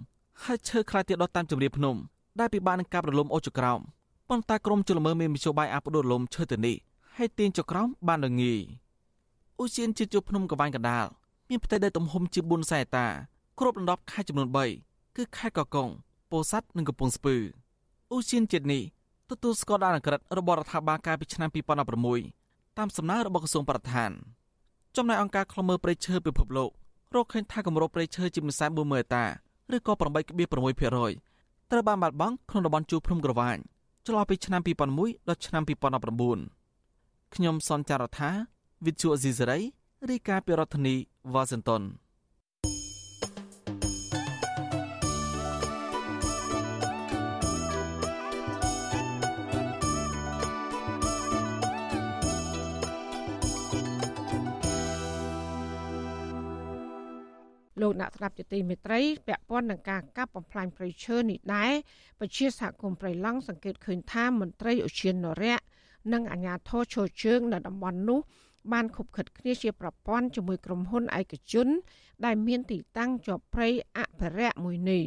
[0.44, 1.96] ហើយឈើខ្លះទៀតដកតាមជំរាបភ្នំ
[2.40, 3.80] ដែលពិបាកនឹងកាប់រលំអូចក្រោម
[4.30, 6.76] ប៉ុន្តែក្រមជលមើមានមធ្យោបាយអាប់ដួលរលំឈើទៅនេះ
[7.18, 8.62] ហើយទាញចក្រោមបានល្ងាយ
[9.62, 11.06] ឧសៀនជាជួរភ្នំកវាញ់កដាល
[11.50, 13.06] មានផ្ទៃដីទំហំជា4សែតា
[13.60, 14.48] គ្របដណ្ដប់ខេត្តចំនួន
[14.84, 15.90] 3គឺខេត្តកកុង
[16.32, 17.36] ពោធិ៍សាត់និងកំពង់ស្ពឺ
[18.14, 18.84] ឧសៀនជាតិនេះ
[19.30, 21.50] ទទួលស្គាល់ដល់អក្រិតរបស់រដ្ឋាភិបាលកាលពីឆ្នាំ
[22.14, 24.12] 2016តាមសំណើរបស់ក្រសួងបរិស្ថាន
[24.98, 26.72] ចំណែកអង្គការឃ្លាំមើលព្រៃឈើពិភពលោក
[27.16, 29.26] រកឃើញថាគម្របព្រៃឈើជាមិនសែន40000ហិកតា
[29.76, 33.58] ឬក៏8.6%ត្រូវបានបាត់បង់ក្នុងតំបន់ជួរភ្នំក្រវាញ
[34.06, 38.30] ចន្លោះពីឆ្នាំ2001ដល់ឆ្នាំ2019ខ្ញុំសនចាររថា
[38.86, 39.60] វិទ្យុអេស៊ីសេរី
[40.10, 40.96] រាយការណ៍ពីរដ្ឋធានី
[41.34, 41.82] វ៉ាស៊ីនតោន
[57.82, 61.72] លោកអ្នកស្ដាប់ជាទីមេត្រីពាក់ព័ន្ធនឹងការកាប់បំផ្លាញព្រៃឈើនេះដែរ
[62.20, 65.58] ពជាសហគមន៍ព្រៃឡង់សង្កេតឃើញថាមន្ត្រីឧឈាននរៈ
[66.14, 68.20] និងអាជ្ញាធរឈរជើងនៅតំបន់នោះ
[68.72, 71.68] បានខុបខិតគ្នាជាប្រព័ន្ធជាមួយក្រុមហ៊ុនឯកជន
[72.26, 75.04] ដែលមានទីតាំងជាប់ព្រៃអភិរក្សមួយនេះ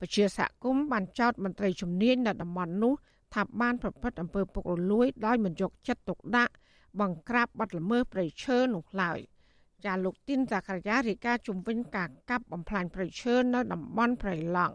[0.00, 2.94] ពជាសហគមន៍បានចោទមន្ត្រីជំនាញនៅតំបន់នោះ
[3.34, 6.52] ថាបានប្រព្រឹត្តអំពើពុករលួយដោយមិនយកចិត្តទុកដាក់
[7.00, 9.18] បង្ក្រាបបទល្មើសព្រៃឈើនោះឡើយ។
[9.86, 14.74] ចាលោកទីនសាករាជរាជការជំវិញការកាប់បំផ្លាញព្រៃឈើនៅតំបន់ព្រៃឡង់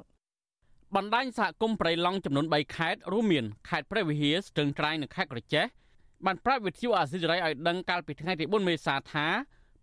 [0.95, 5.65] បណ្ដាញសហគមន៍ព្រៃឡង់ចំនួន3ខេត្តរួមមានខេត្តព្រះវិហារស្ទឹងត្រែងនិងខេត្តក្រចេះ
[6.25, 9.27] បានប្រាប់វិទ្យុអាស៊ីសេរីឲ្យដឹងកាលពីថ្ងៃទី4មេសាថា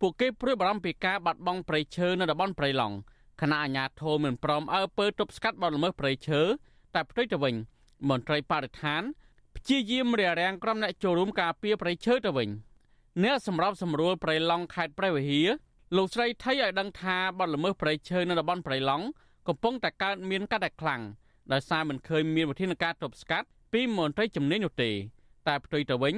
[0.01, 2.97] ពួកគេព្រួយបារម្ភពីការបាត់បង់ព្រៃឈើនៅតំបន់ព្រៃឡង់
[3.41, 6.41] គណៈអាជ្ញាធរមិនព្រមអើពើទប់ស្កាត់បទល្មើសព្រៃឈើ
[6.95, 7.55] តែផ្ទុយទៅវិញ
[8.09, 9.03] មន្ត្រីបរិស្ថាន
[9.57, 12.49] ព្យាយាមរារាំងក្រុមអ្នកចូលរួមការពារព្រៃឈើទៅវិញ។
[13.21, 15.49] អ្នកសម្របសម្រួលព្រៃឡង់ខេត្តព្រះវិហារ
[15.97, 19.05] លោកស្រីថៃឲ្យដឹងថាបទល្មើសព្រៃឈើនៅតំបន់ព្រៃឡង់
[19.49, 21.03] កំពុងតែកើតមានកាន់តែខ្លាំង
[21.53, 24.91] ដោយសារមិនឃើញមានវិធានការទប់ស្កាត់ពីមន្ត្រីជំនាញនោះទេ
[25.49, 26.15] តែផ្ទុយទៅវិញ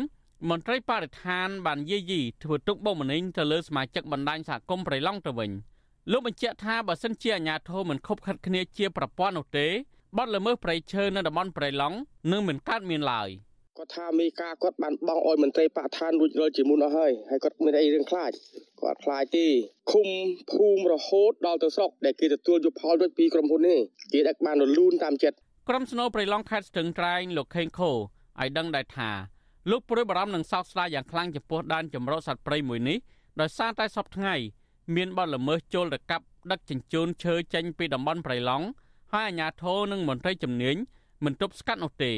[0.49, 5.51] មន្ត្រីបរិស្ថានបានយាយីធ្វើទុកបុកម្នេញទៅលើសមាជិកបណ្ដាញសហគមន៍ព្រៃឡង់ទៅវិញ
[6.11, 9.67] លោកបញ្ជាក់ថាបើសិនជាអាជ្ញាធរមិនខົບខិតគ្នាជាប្រព័ន្ធនោះទេ
[10.17, 11.97] បទល្មើសព្រៃឈើនៅតំបន់ព្រៃឡង់
[12.33, 13.31] នឹងមិនកើតមានឡើយ។
[13.79, 18.31] គាត់ថាមេការគាត់បានបងអោយមន្ត្រីបកឋានរួចរាល់ជាមុនអស់ហើយហើយគាត់មានអីរឿងខ្លាច
[18.83, 19.47] គាត់ខ្លាចទេ
[19.93, 20.09] ឃុំ
[20.53, 23.79] ភូមិរហូតដល់ទៅស្រុកដែលគេទទួលយកផលរួចពីក្រុមហ៊ុននេះ
[24.13, 25.37] គេដឹកបានរលូនតាមចិត្ត
[25.69, 29.11] ក្រុមស្នូព្រៃឡង់ខេត្តស្ទឹងត្រែងលោកខេងខូឲ្យដឹងដែរថា
[29.71, 32.99] លោកព្រួយបារម្ភនឹងសោកស្ដាយយ៉ាងខ្លាំងចំពោះដែនចម្រុះសត្វព្រៃមួយនេះ
[33.41, 34.35] ដោយសារតែសពថ្ងៃ
[34.95, 38.67] មានបទល្មើសចូលទៅកាប់ដឹកជញ្ជូនឈើចេញពីតំបន់ព្រៃឡង់
[39.13, 40.77] ហើយអាជ្ញាធរនិងមន្ត្រីជំនាញ
[41.25, 42.13] មិនទប់ស្កាត់នោះទេ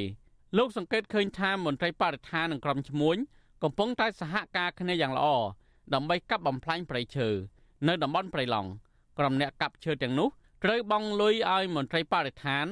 [0.57, 3.17] លោកសង្កេតឃើញថាមន្ត្រីបរិស្ថាននិងក្រុមឈ្មួញ
[3.63, 5.27] កំពុងតែសហការគ្នាយ៉ាងល្អ
[5.95, 7.29] ដើម្បីកាប់បំផ្លាញព្រៃឈើ
[7.89, 8.71] នៅតំបន់ព្រៃឡង់
[9.19, 10.29] ក្រុមអ្នកកាប់ឈើទាំងនោះ
[10.65, 12.67] ត្រូវបង់លុយឲ្យមន្ត្រីបរិស្ថាន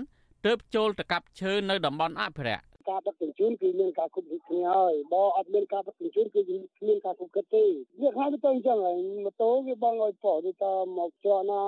[0.47, 7.65] ទើបចូលទៅកាប់ឈើនៅតំបន់អភិរក្ស ការដឹកជញ្ជូនគឺមានការគ្រប់គ្រងគ្នាហើយបើអត់មានការដឹកជញ្ជូនគឺគ្មានការគ្រប់គ្រងទេ
[8.01, 10.65] វាខ្លាចទៅអញ្ចឹងហើយម៉ូតូវាបងឲ្យប៉ោទៅត
[10.99, 11.63] មកជាប់ណា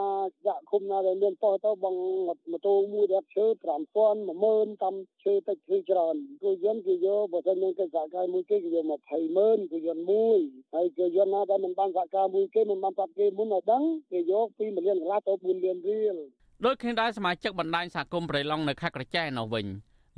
[0.49, 1.95] ដាក់ឃុំណាដែលមានប៉ោទៅបង
[2.27, 3.47] ម៉ូតូមួយដែលឈើ
[3.95, 10.39] 5000 10000តាមឈើតិចឈើច្រើនគឺយន្តគឺយកបើមិនមានកិច្ចសហការមួយគេគឺយក20ម៉ឺនគឺយន្តមួយ
[10.75, 16.17] ហើយគឺយន្តណាដែលមិនបានសហការមួយគេមិនបានប្រាប់គេមុនឲ្យដឹងគេយក2លានកន្លះទៅ4លានរៀល
[16.65, 19.67] ដោយគ្នាដែរសមាជិកបណ្ដាញសហគមន៍ប្រៃឡង់នៅខេត្តក្រចេះនោះវិញ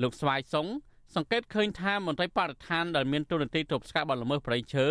[0.03, 0.67] លោកស្វាយសុង
[1.15, 4.87] សង្កេតឃើញថាមន្ត្រីបរិស្ថានដែលមានទូរនទីទប់ស្កាត់បទល្មើសព្រៃឈើ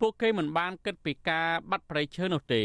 [0.00, 2.62] ពួកគេមិនបានគិតពីការបាត់ព្រៃឈើនោះទេ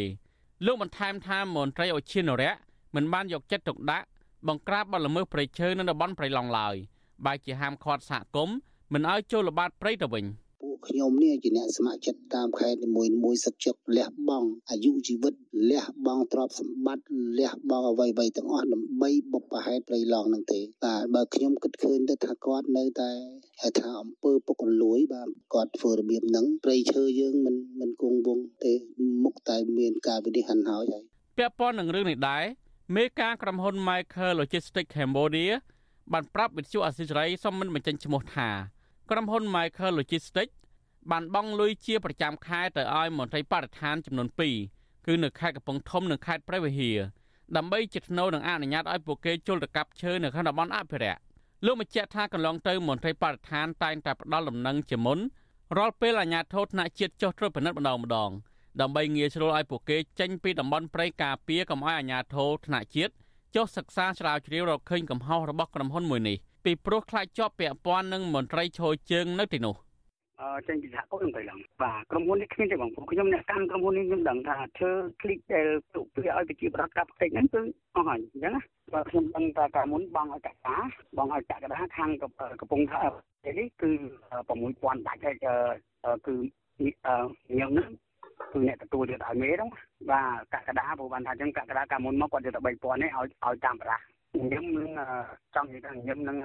[0.65, 2.53] លោកបន្ថែមថាមន្ត្រីអូឈានរៈ
[2.95, 4.07] មិនបានយកចិត្តទុកដាក់
[4.47, 6.75] បង្ក្រាបបទល្មើសព្រៃឈើនៅតំបន់ព្រៃឡង់ឡើយ
[7.25, 8.55] បែរជាហាមឃាត់សហគមន៍
[8.93, 10.25] មិនឲ្យចូលល្បាតព្រៃទៅវិញ។
[10.61, 15.33] ពួកខ្ញុំនេះជាអ្នកស្ម័គ្រចិត្តតាមខេត្តនីមួយមួយសិតជឹកលះបង់អាយុជីវិត
[15.71, 17.05] លះបង់ទ្រព្យសម្បត្តិ
[17.39, 23.11] លះបង់អ្វីៗទាំងអស់ដើម្បីបុព្វហេតុព្រៃឡង់នឹងទេបាទបើខ្ញុំគិតឃើញទៅថាគាត់នៅតែ
[23.61, 28.73] ហៅថាអំពើពុករលួយបាទគាត់ធ្វើរបៀបហ្នឹងព្រៃឈើយើងមិនមិនគង់វង្សទេ
[29.23, 31.03] មុខតែមានការវិនិច្ឆ័យហើយហើយ
[31.37, 32.43] ពាក់ព័ន្ធនឹងរឿងនេះដែរ
[32.95, 35.53] មេការក្រុមហ៊ុន Michael Logistics Cambodia
[36.13, 38.49] បានប្រាប់វិទ្យុអសិរ័យសុំមិនបញ្ចេញឈ្មោះថា
[39.13, 40.55] ក្រុមហ៊ុន Michael Logistics
[41.11, 44.27] បានបង់លុយជាប្រចាំខែទៅឲ្យមន្ត្រីបរិស្ថានចំនួន
[44.67, 46.97] 2គឺនៅខេត្តកំពង់ធំនិងខេត្តព្រះវិហារ
[47.55, 51.21] ដើម្បីជិតថ្នូរនឹងអនុញ្ញាតឲ្យពួកគេជលទៅកាប់ឈើនៅក្នុងតំបន់អភិរក្ស
[51.65, 55.19] លោកបញ្ជាក់ថាកន្លងទៅមន្ត្រីបរិស្ថានតែងតែផ្ដល់ដំណឹងជាមុន
[55.77, 58.31] រាល់ពេលអាជ្ញាធរថ្នាក់ជាតិចុះត្រួតពិនិត្យម្ដងម្ដង
[58.81, 63.13] ដើម្បីងាយស្រួលឲ្យពួកគេចេញពីតំបន់ព្រៃការពារកុំឲ្យអាជ្ញាធរថ្នាក់ជាតិ
[63.55, 66.37] ចុះសិក្សាស្រាវជ្រាវរកឃើញកំហុសរបស់ក្រុមហ៊ុនមួយនេះ
[66.68, 69.76] ពីព្រោះខ្លាចជាប់ពាក់ព័ន្ធនឹងមន្ត្រីឈរជើងនៅទីនោះ។
[70.68, 77.60] ចេញពីសហគមន៍ទៅឡើងបាទក្រុមហ៊ុននេះគ្មានទេបងខ្ញុំអ្នកកាន់ក្រុមហ៊ុននេះខ្ញុំដឹងថាធ្វើคลิกដែលទុកពីឲ្យប្រជាប្រដ្ឋកាប់ផ្ទៃហ្នឹងគឺ
[77.94, 80.76] អស់ហើយអញ្ចឹងណាបាទខ្ញុំដឹងថាកាលមុនបងឲ្យកតា
[81.16, 83.02] បងឲ្យកកដាខាងកំពង់ថា
[83.58, 83.90] នេះគឺ
[84.48, 85.54] 6000ដាច់ហើយគឺ
[86.26, 87.90] ខ្ញុំហ្នឹង
[88.52, 89.70] គឺអ្នកទទួលយកឲ្យមេហ្នឹង
[90.10, 94.89] បាទកកដាព្រោះបានថាអញ្ចឹងកកដាកាលមុនមកគាត់យកតែ3000នេះឲ្យឲ្យតាមប្រាស់ ខ្ញុំនឹង
[95.55, 96.37] ចង់និយាយថាខ្ញុំនឹង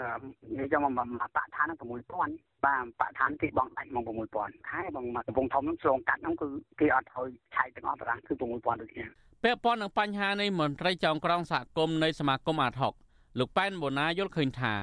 [0.59, 6.49] និយាយចាំមកបាក់ឋានហ្នឹង6000បាទបាក់ឋានគេបងដាច់មក6000ខែបងមកកំពង់ធំហ្នឹងឆ្លងកាត់ហ្នឹងគឺ
[6.81, 9.07] គេអត់ឲ្យឆៃទាំងអស់តារាងគឺ6000ដូចគ្នា
[9.45, 12.75] ពាក់ព័ន្ធនឹងបញ្ហានៃមន្ត្រីចောင်းក្រងសហគមន៍នៃសមាគមអាត
[13.07, 14.75] 6លោកប៉ែនបូណាយល់ឃើញថា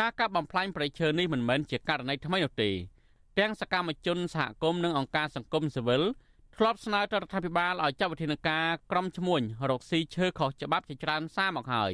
[0.00, 2.70] ការកាប់បំផ្លាញប្រៃឈើនេះមិនមែនជាករណីថ្មីនោះទេ
[3.38, 6.02] ទាំងសកម្មជនសហគមន៍និងអង្គការសង្គមស៊ីវិល
[6.56, 11.92] ធ្លាប់ស្នើទៅរដ្ឋាភិបាលឲ្យចាត់វិធានការក្រុមឈ្មួញរកស៊ីឈើខុសច្បាប់ជាច្រើនសារមកហើយ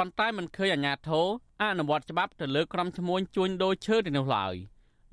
[0.00, 1.26] ប៉ុន្តែមិនឃើញអាជ្ញាធរ
[1.62, 4.54] អនុវត្តច្បាប់ទៅលើក្រុមឈ្មួញជួញដូរឈើទៅនោះឡើយ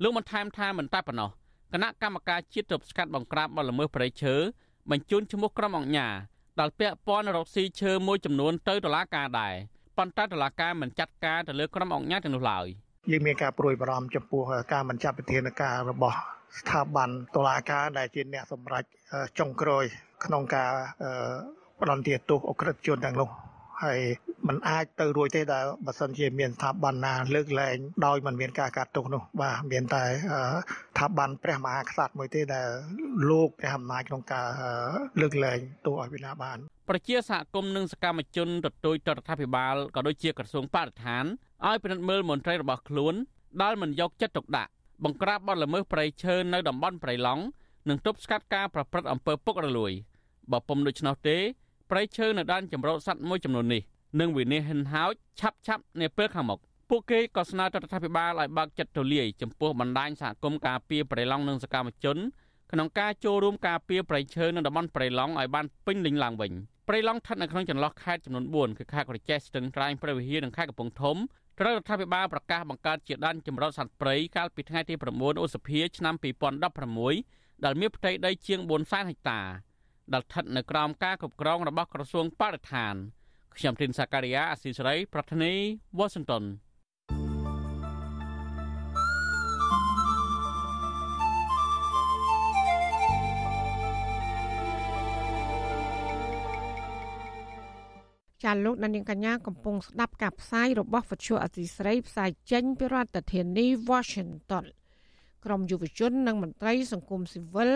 [0.02, 1.30] លោកបានថែមថាមិនតែប៉ុណ្ណោះ
[1.72, 4.34] គណៈកម្មការជាតិទប់ស្កាត់បង្ក្រាបបទល្មើសព្រៃឈើ
[4.90, 6.14] បញ្ជូនឈ្មោះក្រុមអង្គការ
[6.60, 9.54] ដែលពាក់ព័ន្ធរកស៊ីឈើមួយចំនួនទៅតុលាការដែរ
[9.98, 12.66] ប៉ុន្តែតុលាការមិនចាត់ការទៅលើក្រុមអង្គការទាំងនោះឡើយ
[13.10, 16.16] យើងមានការព្រួយបារម្ភចំពោះការមិនចាត់វិធានការរបស់
[16.58, 18.84] ស្ថាប័នតុលាការដែលជាអ្នកសម្រេច
[19.38, 19.84] ចុងក្រោយ
[20.24, 20.70] ក្នុងការ
[21.80, 23.30] ផ្ដន្ទាទោសអក្រិតជនទាំងនោះ
[23.84, 24.00] ហើយ
[24.48, 32.68] มันអាចទៅរួចទេដែលបើសិនជាមានស្ថាប័នណាលើកលែងដោយមិនមានការកាត់ទោសនោះបាទមានតែស្ថាប័នព្រះមហាក្សត្រមួយទេដែល
[33.30, 34.46] លោកព្រះអំណាចក្នុងការ
[35.20, 41.24] លើកលែងទោសឲ្យវិណាបានប្រជាសហគមន៍និងសកម្មជនទទូចរដ្ឋាភិបាលក៏ដូចជាក្រសួងបរិស្ថាន
[41.66, 43.14] ឲ្យពិនិត្យមើលមន្ត្រីរបស់ខ្លួន
[43.62, 44.70] ដែលមិនយកចិត្តទុកដាក់
[45.04, 47.42] បង្ក្រាបបទល្មើសព្រៃឈើនៅតំបន់ព្រៃឡង់
[47.88, 49.92] និងទប់ស្កាត់ការប្រព្រឹត្តអំពើពុករលួយ
[50.52, 51.36] បើពុំដូច្នោះទេ
[51.90, 53.82] ព្រៃឈើនៅដែនជម្រកសត្វមួយចំនួននេះ
[54.20, 56.58] នឹងវិនិច្ឆ័យហិនហោចឆាប់ឆាប់នាពេលខាងមុខ
[56.90, 62.18] ពួកគេក៏ស្នើទៅរដ្ឋាភិបាលឲ្យបើកចិត្តទូលាយចំពោះបណ្ដាញសហគមន៍ការពារប្រៃឡង់និងសកម្មជន
[62.72, 66.52] ក្នុងការចូលរួមការពារប្រៃឈើនៅតំបន់ប្រៃឡង់ឲ្យបានពេញលេញឡើងវិញ
[66.88, 71.16] ប្រៃឡង់ស្ថិតនៅក្នុងចន្លោះខេត្តចំនួន4គឺខេត្តក្រចេះស្ទឹងត្រែងព្រះវិហារនិងខេត្តកំពង់ធំ
[71.60, 76.14] ត្រូវរដ្ឋាភិបាលប្រកាសបង្កើតជាដែនជម្រកសត្វព្រៃកាលពីថ្ងៃទី9ឧសភាឆ្នាំ
[76.88, 79.40] 2016ដែលមានផ្ទៃដីជាង400,000ហិកតា
[80.12, 82.94] ដែលស្ថិតនៅក្រោមការគ្រប់គ្រងរបស់ក្រសួងបរិស្ថាន
[83.56, 85.52] ខ្ញុំទីនសាការីយ៉ាអស៊ីសេរីប្រធានី
[85.98, 86.44] វ៉ាស៊ីនតោន
[98.44, 104.64] ចាលោកនាងកញ្ញាកំពុងស្ដាប់ការផ្សាយរបស់វិទ្យុអសីស្រីផ្សាយចេញពីរដ្ឋធានី Washington
[105.44, 107.70] ក្រមយុវជននិងមន្ត្រីសង្គមស៊ីវិល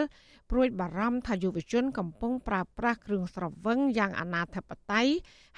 [0.51, 5.07] ព្រួយបារម្ភថាយុវជនកំពុងប្រើប្រាស់គ្រឿងស្រវឹងយ៉ាងអនាធបត័យ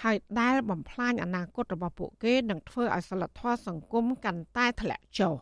[0.02, 5.34] ហើយដែលបំផ្លាញអនាគតរបស់ពួកគេនិងធ្វើឲ្យសិលធម៌សង្គមកាន់តែធ្លាក់ចុះ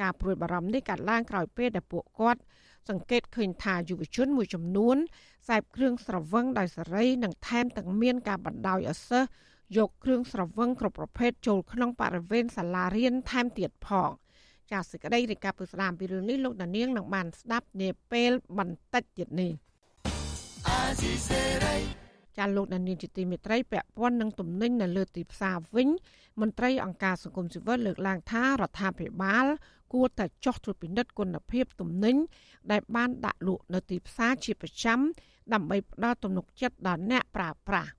[0.00, 2.40] ការព្រួយបារម្ភនេះកើតឡើងក្រោយពេលដែលពួកគាត់
[2.88, 4.96] សង្កេតឃើញថាយុវជនមួយចំនួន
[5.44, 9.28] ខ្សែបគ្រឿងស្រវឹងដោយសេរីនិងថែមទាំងមានការបណ្ដោយឲ្យសិស្ស
[9.76, 14.10] យកគ្រឿងស្រវឹងគ្រប់ប្រភេទចូលក្នុងបរិវេណសាលារៀនថែមទៀតផង
[14.72, 19.52] ចាសសេចក្តីរាយការណ៍ពីស្ដាមពីរឿងនេះលោកដានៀងនឹងបានស្ដាប់នាពេលបន្តិចទៀតនេះ
[22.38, 25.88] ចាលោកដានៀងជាទីមេត្រីពាក់ព័ន្ធនឹងទំនិញនៅលើទីផ្សារវិញ
[26.40, 29.46] មន្ត្រីអង្គការសង្គមស៊ីវិលលើកឡើងថារដ្ឋាភិបាល
[29.92, 32.16] គួរតែចោះត្រួតពិនិត្យគុណភាពទំនិញ
[32.70, 34.98] ដែលបានដាក់លក់នៅទីផ្សារជាប្រចាំ
[35.52, 37.90] ដើម្បីផ្ដល់ទំនុកចិត្តដល់អ្នកប្រើប្រាស់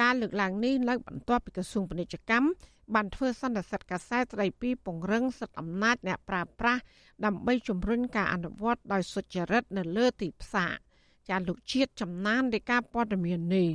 [0.00, 2.48] ការលើកឡើងនេះនៅបន្ទាប់ពីក្រសួងពាណិជ្ជកម្ម
[2.94, 6.80] បានធ្វើសន្និសីទកាសែតស្ដីពីពង្រឹងសិទ្ធិអំណាចអ្នកប្រើប្រាស់
[7.24, 10.72] ដើម្បីជំរុញការអនុវត្តដោយសុចរិតនៅលើទីផ្សារ
[11.28, 13.68] ចាលោកជាតិចំណាននៃការព័ត៌មាននេះ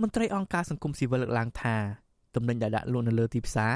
[0.00, 1.74] មន្ត្រីអង្គការសង្គមស៊ីវិលលើកឡើងថា
[2.34, 3.74] ទំនិញដែលដាក់លក់នៅលើទីផ្សារ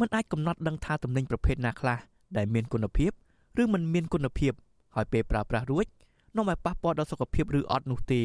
[0.00, 1.98] មិនអាចកំណត់ដឹងថាទំនិញប្រភេទណាខ្លះ
[2.36, 3.10] ដែលមានគុណភាព
[3.62, 4.52] ឬមិនមានគុណភាព
[4.94, 5.86] ហើយពេលប្រើប្រាស់រួច
[6.36, 8.22] នាំឲ្យប៉ះពាល់ដល់សុខភាពឬអត់នោះទេ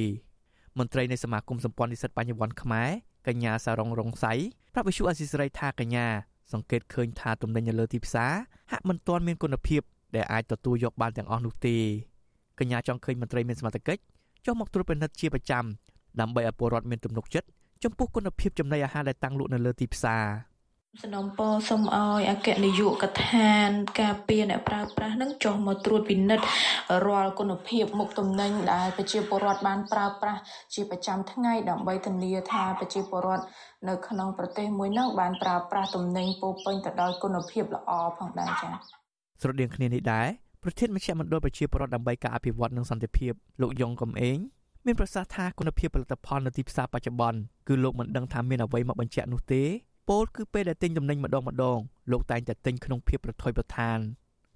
[0.80, 2.90] មន្ត្រីនៃសមាគមសម្ព័ន្ធនិស្សិតបញ្ញវន្តខ្មែរ
[3.28, 4.34] កញ្ញាសារងរងសៃ
[4.74, 6.06] ប្រាប់វិសុអសិសរីថាកញ្ញា
[6.54, 8.32] សង្កេតឃើញថាទំនិញនៅលើទីផ្សារ
[8.72, 9.82] ហាក់មិនទាន់មានគុណភាព
[10.16, 11.76] ដែលអាចទទួលយកបានទាំងអស់នោះទេ
[12.60, 14.02] កញ្ញាចង់ឃើញមន្ត្រីមានសមត្ថកិច្ច
[14.46, 15.66] ចុះមកត្រួតពិនិត្យជាប្រចាំ
[16.20, 17.48] ដើម្បីឲ្យពលរដ្ឋមានទំនុកចិត្ត
[17.84, 20.24] ចំពោះគុណភាពចំណីអាហារដែលតាំងលក់នៅលើទីផ្សារ
[21.04, 23.70] សំណពរសូមឲ្យអគ្គនាយកដ្ឋាន
[24.02, 26.46] ការពារអ្នកប្រើប្រាស់នឹងចុះមកត្រួតពិនិត្យ
[27.08, 30.42] រាល់គុណភាពមុខទំនិញដែលប្រជាពលរដ្ឋបានប្រើប្រាស់
[30.74, 33.46] ជាប្រចាំថ្ងៃដើម្បីធានាថាប្រជាពលរដ្ឋ
[33.88, 38.74] នៅក្នុងប្រទេសមួយនោះបានប្រើប្រាស់ទំនិញពោពេញទៅដោយគុណភាពល្អផងដែរចា៎
[39.42, 40.28] ស្រដៀងគ្នានេះដែរ
[40.64, 44.38] ប្រធានមជ្ឈមណ្ឌលប្រជាពលរដ្ឋដើម្បីការអភិវឌ្ឍនិងសន្តិភាពលោកយ៉ងកំឯង
[44.86, 49.64] មានប្រសាសន៍ថាគុណភាពផលិតផលនៅទីផ្សារបច្ចុប្បន្នគឺលោកមិនដឹងថាមានអ្វីមកបញ្ជាក់នោះទេ
[50.10, 51.80] ពោលគឺពេលដែលទិញទំនិញម្ដងម្ដង
[52.12, 53.98] លោកតែងតែទិញក្នុងភាពប្រថុយប្រថាន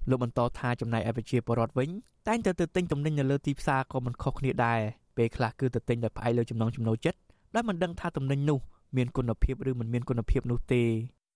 [0.10, 1.90] លោកបន្តថាចំណែកឯប្រជាពលរដ្ឋវិញ
[2.28, 4.80] តែងតែទៅទិញទំនិញនៅលើទីផ្សារក៏មិនខុសគ្នាដែរ
[5.18, 7.20] ពេលខ្លះគឺទៅទិញដោយផ្អែកលើចំណង់ចំណូលចិត្ត
[7.56, 8.60] ដែលមិនដឹងថាទំនិញនោះ
[8.98, 10.84] មានគុណភាពឬមិនមានគុណភាពនោះទេ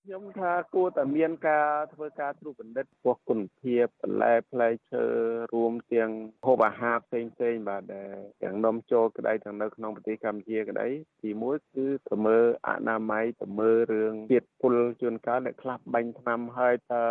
[0.08, 5.06] ខ្ញុំថាគួរតែមានការធ្វើការត្រួតពិនិត្យពោះគុណភាពបន្លែផ្លែឈើ
[5.54, 6.12] រួមទាំង
[6.46, 10.88] ហូបអាហារផ្សេងផ្សេងបាទដែលទាំងនំចូលក្តីទាំងនៅក្នុងប្រទេសកម្ពុជាក្តី
[11.24, 17.06] ទីមួយគឺទៅមើលអនាម័យទៅមើលរឿងជាតិពុលជួនកាលអ្នកខ្លះបាញ់ថ្នាំហើយតើ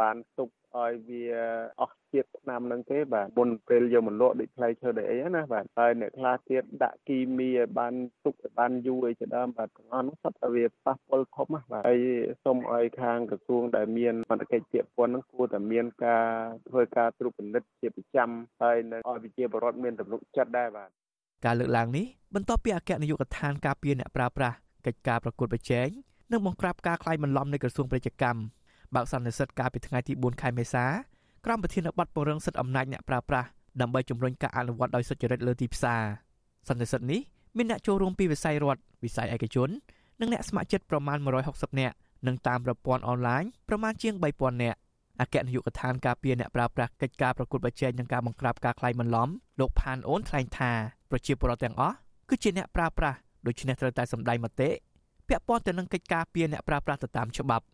[0.00, 0.48] បានទុក
[0.84, 1.24] ឲ្យវា
[1.80, 12.00] អស់ជាតិថ្នាំនឹងទេបាទមុនពេលយកមកលក់ដូចផ្លែឈើដូចអីណាបាទហើយអ្នកខ្លះទៀតដាក់គីមីឲ្យបានទុកឲ្យបានយូរអីជាដើមបាទទាំងអស់នោះសុទ្ធតែវាប៉ះពាល់ធំណាបាទហើយ
[12.44, 16.26] សូមឲ្យខាងក្រសួងដែលមានមន្តកិច្ចពាក់ព័ន្ធនឹងគួរតែមានការ
[16.68, 18.30] ធ្វើការត្រួតពិនិត្យជាប្រចាំ
[18.62, 20.88] ហើយនឹងឲ្យវិជាបរដ្ឋមានទំនុកចិត្តដែរបាទ
[21.44, 25.88] ការលើកឡើងនេះបន្ទាប់ពីអគ្គនាយកដ្ឋានការពារអ្នកប្រើប្រាស់កិច្ចការប្រកួតប្រជែង
[26.32, 28.40] និងបង្ក្រាបការក្លែងបន្លំនៃក្រសួងពាណិជ្ជកម្ម
[28.94, 30.84] បើកសន្និសីទកាលពីថ្ងៃទី4ខែមេសា
[31.44, 33.48] ក្រមប្រធានបတ်ពង្រឹងសិទ្ធិអំណាចអ្នកប្រើប្រាស់
[33.80, 36.02] ដើម្បីជំរុញការអនុវត្តដោយសុចរិតលើទីផ្សារ
[36.68, 37.20] សន្និសីទនេះ
[37.56, 39.68] មានអ្នកចូលរួមពីវិស័យរដ្ឋវិស័យឯកជន
[40.20, 41.18] និងអ្នកស្ម័គ្រចិត្តប្រមាណ
[41.48, 41.94] 160នាក់
[42.26, 44.78] និងតាមប្រព័ន្ធអនឡាញប្រមាណជាង3000នាក់
[45.20, 49.28] អគ្គនាយកដ្ឋានការពារអ្នកប្រើប្រាស់កិច្ចការប្រកួតប្រជែងនិងការបង្ក្រាបការក្លែងបន្លំ
[49.60, 50.72] លោកផានអូនថ្លែងថា
[51.10, 51.96] ប្រជាពលរដ្ឋទាំងអស់
[52.28, 54.70] គឺជាអ្នកប្រើប្រាស់ដូច្នេះត្រូវតែសម្ដែងមតិ
[55.28, 57.64] ពាក់ព័ន្ធទៅនឹងកិច្ចការពារអ្នកប្រើប្រាស់ទៅតាមច្បាប់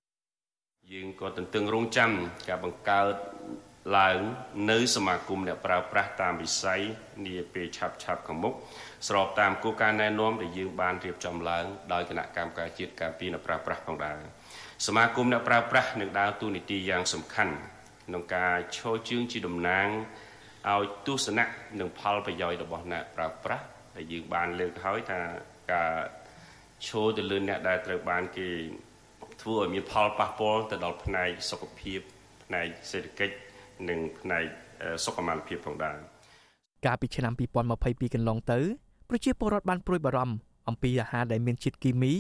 [0.91, 2.11] យើងក៏ទន្ទឹងរង់ចាំ
[2.49, 3.15] ការបង្កើត
[3.99, 4.19] ឡើង
[4.71, 6.81] នៅសមាគមអ្នកប្រើប្រាស់តាមវិស័យ
[7.27, 8.55] នាពេលឆាប់ឆាប់ខាងមុខ
[9.09, 14.17] ស្របតាមគោលការណ៍ណែនាំដែលយើងបានរៀបចំឡើងដោយគណៈកម្មការជាតិការពារអ្នកប្រើប្រាស់ផងដែរ
[14.87, 17.55] សមាគមអ្នកប្រើប្រាស់នឹងដើរតួនាទីយ៉ាងសំខាន់
[18.07, 19.89] ក្នុងការឈរជើងជាតំណាង
[20.71, 21.45] ឲ្យទស្សនៈ
[21.81, 23.65] និងផលប្រយោជន៍របស់អ្នកប្រើប្រាស់
[23.97, 25.21] ដែលយើងបានលើកហើយថា
[25.73, 25.93] ការ
[26.87, 28.49] ឈរទៅលើអ្នកដែលត្រូវបានគេ
[29.43, 32.01] ធ្វើឲ្យមានផលប៉ះពាល់ទៅដល់ផ្នែកសុខភាព
[32.45, 33.35] ផ្នែកសេដ្ឋកិច្ច
[33.89, 34.45] និងផ្នែក
[35.05, 35.99] សុខុមាលភាពផងដែរ
[36.87, 37.33] កាលពីឆ្នាំ
[37.75, 38.59] 2022កន្លងទៅ
[39.09, 40.37] ប្រជាពលរដ្ឋបានព្រួយបារម្ភ
[40.69, 42.13] អំពីអាហារដែលមានជាតិគីមី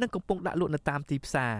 [0.00, 1.52] និងកំពុងដាក់លក់នៅតាមទីផ្សារ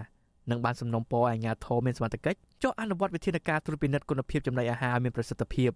[0.50, 5.70] និងបានសំណូមពរឲ្យអាជ្ញាធរមានសមត្ថកិច្ចចុះអនុវត្តវិធានការត្រួតពិនិត្យគុណភាពចំណីអាហារឲ្យមានប្រសិទ្ធភាព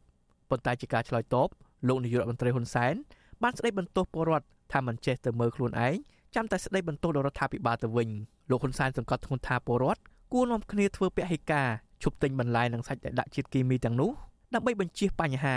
[0.50, 1.48] ប៉ុន្តែជាការឆ្លើយតប
[1.88, 2.94] លោកនាយករដ្ឋមន្ត្រីហ៊ុនសែន
[3.42, 5.94] បានស្ដីបន្ទោសពលរដ្ឋថាមិនចេះទៅមើលខ្លួនឯង
[6.34, 8.08] ចាំតែស្ដីបន្ទោសដល់រដ្ឋាភិបាលទៅវិញ
[8.50, 10.00] លោកហ៊ុនសែនសង្កត់ធ្ងន់ថាពលរដ្ឋ
[10.32, 11.68] គួរនាំគ្នាធ្វើពហិការ
[12.02, 14.10] ឈប់ទិញបន្លែនិងសាច់ដែលដាក់ជាតិគីមីទាំងនោះ
[14.54, 15.56] ដើម្បីបញ្ជៀសបញ្ហា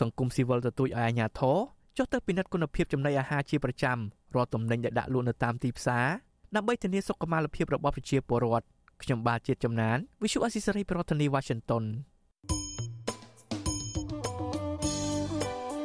[0.00, 1.56] សង្គមស៊ីវិលទទូចឲ្យអាជ្ញាធរ
[1.96, 3.98] ចុះទៅពិនិត្យគុណភាពចំណីអាហារជាប្រចាំ
[4.34, 6.06] រាល់ទំនិញដែលដាក់លក់នៅតាមទីផ្សារ
[6.56, 8.66] ដើម្បីធានាសុខុមាលភាពរបស់ប្រជាពលរដ្ឋ
[9.02, 11.84] ខ្ញុំបាទជាតិចំណាន Visual Assisary ប្រធានាទី Washington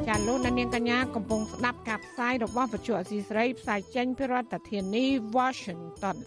[0.07, 5.05] ចាលោកនាងកញ្ញាកំពុងស្ដាប់ការផ្សាយរបស់វិទ្យុអសីស្រីផ្សាយចេញពីរដ្ឋធានី
[5.37, 6.17] Washington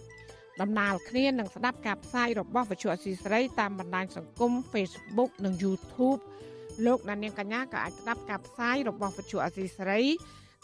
[0.61, 6.19] ដំណើរគ្នានឹងស្ដាប់ការផ្សាយរបស់វិទ្យុអសីស្រីតាមបណ្ដាញសង្គម Facebook និង YouTube
[6.85, 10.01] លោកនាងកញ្ញាក៏អាចស្ដាប់ការផ្សាយរបស់វិទ្យុអសីស្រី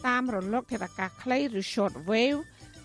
[0.08, 2.40] តាមរលកធាតុអាកាសខ្លីឬ Short Wave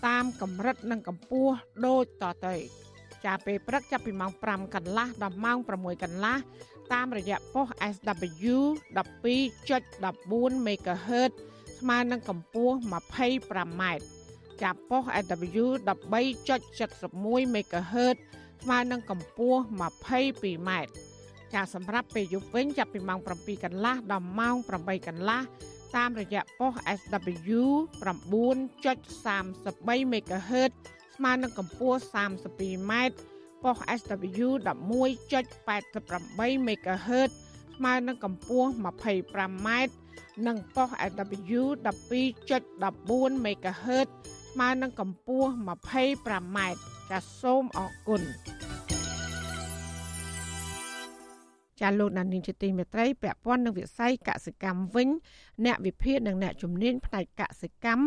[0.07, 1.55] តាមកម្រិតនិងកម្ពស់
[1.85, 2.55] ដូចតទៅ
[3.25, 6.37] ចាប់ពេលព្រឹកចាប់ពីម៉ោង5កន្លះដល់ម៉ោង6កន្លះ
[6.93, 8.55] តាមរយៈប៉ុស SW
[8.97, 11.31] 12.14 MHz
[11.79, 13.83] ស្មើនឹងកម្ពស់ 25m
[14.61, 18.15] ចាប់ប៉ុស SW 13.71 MHz
[18.61, 20.71] ស្មើនឹងកម្ពស់ 22m
[21.53, 25.41] ចាសម្រាប់ពេលយប់វិញចាប់ពីម៉ោង7កន្លះដល់ម៉ោង8កន្លះ
[25.95, 27.61] តាមរយៈប៉ុស SW
[28.03, 30.71] 9.33 MHz
[31.15, 32.93] ស្មើនឹងកម្ពស់ 32m
[33.67, 37.31] ប៉ុស SW 11.88 MHz
[37.75, 39.67] ស្មើនឹងកម្ពស់ 25m
[40.47, 44.07] និងប៉ុស SW 12.14 MHz
[44.51, 46.57] ស្មើនឹងកម្ពស់ 25m
[47.09, 48.21] ចាសសូមអរគុណ
[51.79, 55.09] ចាលោកដានីនជាទីមេត្រីពាក់ព័ន្ធនឹងវិស័យកសិកម្មវិញ
[55.65, 58.03] អ្នកវិភាគនិងអ្នកជំនាញផ្នែកកសិកម្ម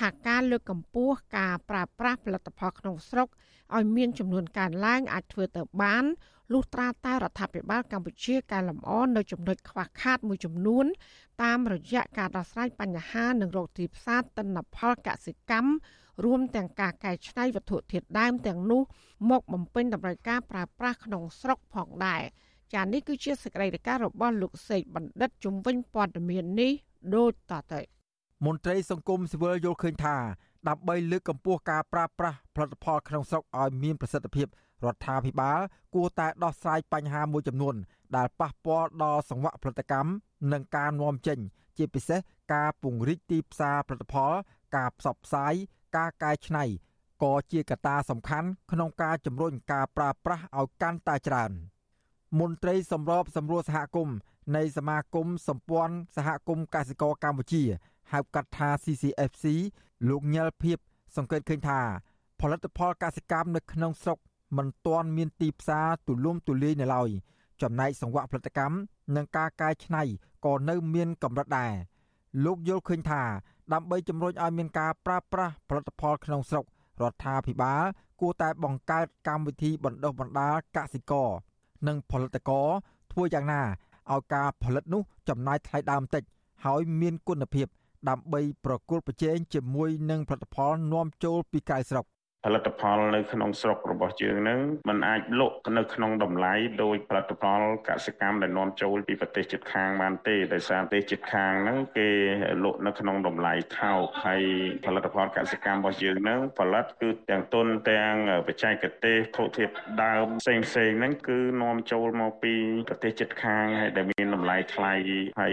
[0.00, 3.28] ថាការលើកកម្ពស់ការប្រើប្រាស់ផលិតផលក្នុងស្រុក
[3.76, 6.04] ឲ្យមានចំនួនកើនឡើងអាចធ្វើទៅបាន
[6.52, 10.86] លុះត្រាតែរដ្ឋាភិបាលកម្ពុជាកែលម្អនៅចំណុចខ្វះខាតមួយចំនួន
[11.42, 15.72] តាមរយៈការដោះស្រាយបញ្ហានិងរកទីផ្សារទិន្នផលកសិកម្ម
[16.24, 18.82] រួមទាំងការកែច្នៃវត្ថុធាតុដើមទាំងនោះ
[19.30, 22.22] មកបំពេញតម្រូវការប្រើប្រាស់ក្នុងស្រុកផងដែរ
[22.74, 26.72] ចានេះគឺជាសេចក្តីរាយការណ៍របស់លោកសេកបណ្ឌិតជំនាញព័ត៌មាននេះ
[27.14, 27.99] ដូចតទៅ
[28.46, 30.16] មន្ត្រីសង្គមស៊ីវិលយល់ឃើញថា
[30.68, 34.46] ដើម្បីលើកកម្ពស់ការប្រើប្រាស់ផលិតផលក្នុងស្រុកឲ្យមានប្រសិទ្ធភាព
[34.84, 35.60] រដ្ឋាភិបាល
[35.94, 37.74] គួរតែដោះស្រាយបញ្ហាមួយចំនួន
[38.16, 40.10] ដែលប៉ះពាល់ដល់សង្វាក់ផលិតកម្ម
[40.52, 41.38] និងការនាំចេញ
[41.76, 42.20] ជាពិសេស
[42.54, 44.32] ការពង្រីកទីផ្សារផលិតផល
[44.76, 45.54] ការផ្សព្វផ្សាយ
[45.96, 46.64] ការកែច្នៃ
[47.22, 51.50] ក៏ជាកត្តាសំខាន់ក្នុងការជំរុញការប្រើប្រាស់ឲ្យកាន់តែច្រើន
[52.40, 54.16] មន្ត្រីសម្របសម្រួលសហគមន៍
[54.56, 57.62] នៃសមាគមសម្ព័ន្ធសហគមន៍កសិករកម្ពុជា
[58.12, 59.44] ហៅកាត់ថា CCFC
[60.08, 60.78] លោកញ៉ែលភៀប
[61.16, 61.80] សង្កេតឃើញថា
[62.40, 64.18] ផលិតផលកសិកម្មនៅក្នុងស្រុក
[64.56, 67.10] មិនទាន់មានទីផ្សារទូលំទូលាយនៅឡើយ
[67.62, 68.76] ចំណែកសង្វាក់ផលិតកម្ម
[69.16, 70.02] និងការកែច្នៃ
[70.44, 71.72] ក៏នៅមានកម្រិតដែរ
[72.44, 73.22] លោកយល់ឃើញថា
[73.72, 76.64] ដើម្បីជំរុញឲ្យមានការប្រើប្រាស់ផលិតផលក្នុងស្រុក
[77.02, 77.82] រដ្ឋាភិបាល
[78.20, 81.28] គួរតែបង្កើតកម្មវិធីបណ្ដុះបណ្ដាលកសិករ
[81.86, 82.68] និងផលិតករ
[83.12, 83.62] ធ្វើយ៉ាងណា
[84.10, 86.22] ឲ្យការផលិតនោះចំណាយថ្លៃដើមតិច
[86.64, 87.66] ហើយមានគុណភាព
[88.08, 92.04] ដើម្បីប្រកួតប្រជែងជាមួយនឹងផលិតផលនាំចូលពីក្រៅស្រុក
[92.44, 102.08] ផលិតផលនៅក្នុងស្រុករបស់យើងនឹងมันអាចលក់នៅក្នុងតម្លៃដោយផលិតផលកសិកម្មដែលនាំចូលពីប្រទេសជិតខាងបានទេដោយសារប្រទេសជិតខាងហ្នឹងគេ
[102.64, 104.42] លក់នៅក្នុងតម្លៃថោកហើយ
[104.86, 108.14] ផលិតផលកសិកម្មរបស់យើងហ្នឹងផលិតគឺទាំងទុនទាំង
[108.46, 109.72] បច្ចេកទេសធុធាតុ
[110.02, 112.54] ដើមផ្សេងផ្សេងហ្នឹងគឺនាំចូលមកពី
[112.88, 114.94] ប្រទេសជិតខាងហើយដែលមានតម្លៃថ្លៃ
[115.40, 115.52] ហើយ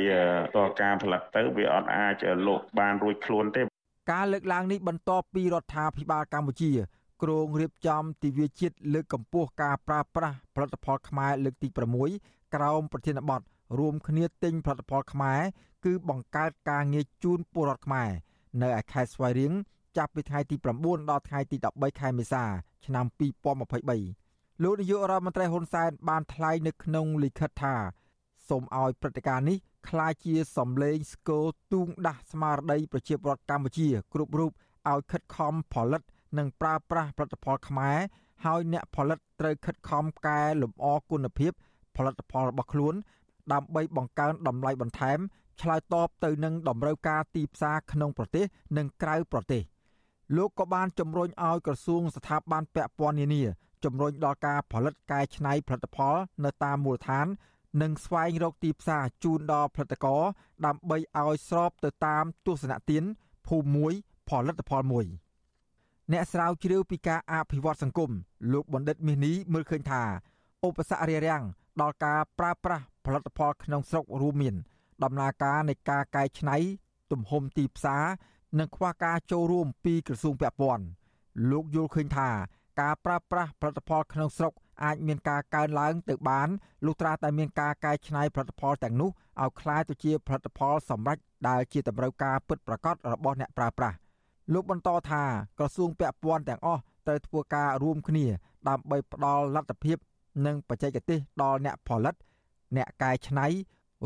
[0.55, 3.76] តរការផលិតទៅវាអត់អាចលក់បានរួចខ្លួនទេ
[4.11, 6.71] ការលើកឡើងនេះបន្ទាប់ពីរដ្ឋាភិបាលកម្ពុជា
[7.23, 11.67] គ្រោងរៀបចំទិវាជាតិលើកកម្ពស់ការប្រើប្រាស់ផលិតផលខ្មែរលើកទី
[12.11, 13.41] 6ក្រោមប្រធានបទ
[13.79, 15.39] រួមគ្នាទិញផលិតផលខ្មែរ
[15.85, 18.09] គឺបង្កើតការងារជូនពលរដ្ឋខ្មែរ
[18.61, 19.53] នៅឯខេត្តស្វាយរៀង
[19.97, 22.43] ចាប់ពីថ្ងៃទី9ដល់ថ្ងៃទី13ខែមេសា
[22.85, 23.05] ឆ្នាំ
[23.85, 27.75] 2023លោកនាយករដ្ឋមន្ត្រីហ៊ុនសែនបានថ្លែងនៅក្នុងលិខិតថា
[28.49, 29.57] សូមឲ្យព្រឹត្តិការណ៍នេះ
[29.89, 34.51] ក្លាយជាសំឡេងស្គរទូងដាស់ស្មារតីប្រជាពលរដ្ឋកម្ពុជា គ្រប់រូប
[34.89, 36.01] ឲ្យខិតខំផលិត
[36.37, 37.97] និងប្រើប្រាស់ផលិតផលខ្មែរ
[38.45, 41.51] ហើយអ្នកផលិតត្រូវខិតខំកែលម្អគុណភាព
[41.95, 42.95] ផលិតផលរបស់ខ្លួន
[43.53, 45.19] ដើម្បីបង្កើនតម្លៃបន្ថែម
[45.61, 48.45] ឆ្លើយតបទៅនឹងតម្រូវការទីផ្សារក្នុងប្រទេស
[48.77, 49.61] និងក្រៅប្រទេស
[50.37, 53.43] លោកក៏បានជំរុញឲ្យក្រសួងស្ថាប័នពាក់ព័ន្ធនានា
[53.83, 56.15] ជំរុញដល់ការផលិតកែច្នៃផលិតផល
[56.45, 57.27] នៅតាមមូលដ្ឋាន
[57.81, 60.21] និងស្វែងរកទីផ្សារជូនដល់ផលិតករ
[60.65, 63.03] ដើម្បីឲ្យស្របទៅតាមទស្សនៈទាន
[63.47, 63.93] ភូមិមួយ
[64.29, 65.05] ផលិតផលមួយ
[66.11, 68.11] អ្នកស្រាវជ្រាវពីការអភិវឌ្ឍសង្គម
[68.53, 70.03] លោកបណ្ឌិតមាសនេះមើលឃើញថា
[70.67, 71.43] ឧបសគ្គរារាំង
[71.81, 74.55] ដល់ការប្រើប្រាស់ផលិតផលក្នុងស្រុករួមមាន
[75.03, 76.57] ដំណើរការនៃការកែច្នៃ
[77.11, 78.03] ទំហំទីផ្សារ
[78.59, 80.85] និងខ្វះការចូលរួមពីក្រសួងពាក់ព័ន្ធ
[81.51, 82.29] លោកយល់ឃើញថា
[82.81, 84.53] ការប្រើប្រាស់ផលិតផលក្នុងស្រុក
[84.84, 86.48] អាចមានការកើនឡើងទៅបាន
[86.86, 89.10] លុះត្រាតែមានការកែច្នៃផលិតផលទាំងនោះ
[89.42, 91.18] ឲ្យคล้ายទៅជាផលិតផលសម្រេច
[91.48, 93.96] ដែលជាតម្រូវការពិតប្រាកដរបស់អ្នកប្រើប្រាស់
[94.52, 95.22] លោកបន្តថា
[95.58, 98.26] ក្រសួងពាក់ព័ន្ធទាំងអស់ត្រូវធ្វើការរួមគ្នា
[98.68, 99.96] ដើម្បីផ្ដល់លទ្ធភាព
[100.46, 102.14] និងបច្ចេកទេសដល់អ្នកផលិត
[102.76, 103.46] អ្នកកែច្នៃ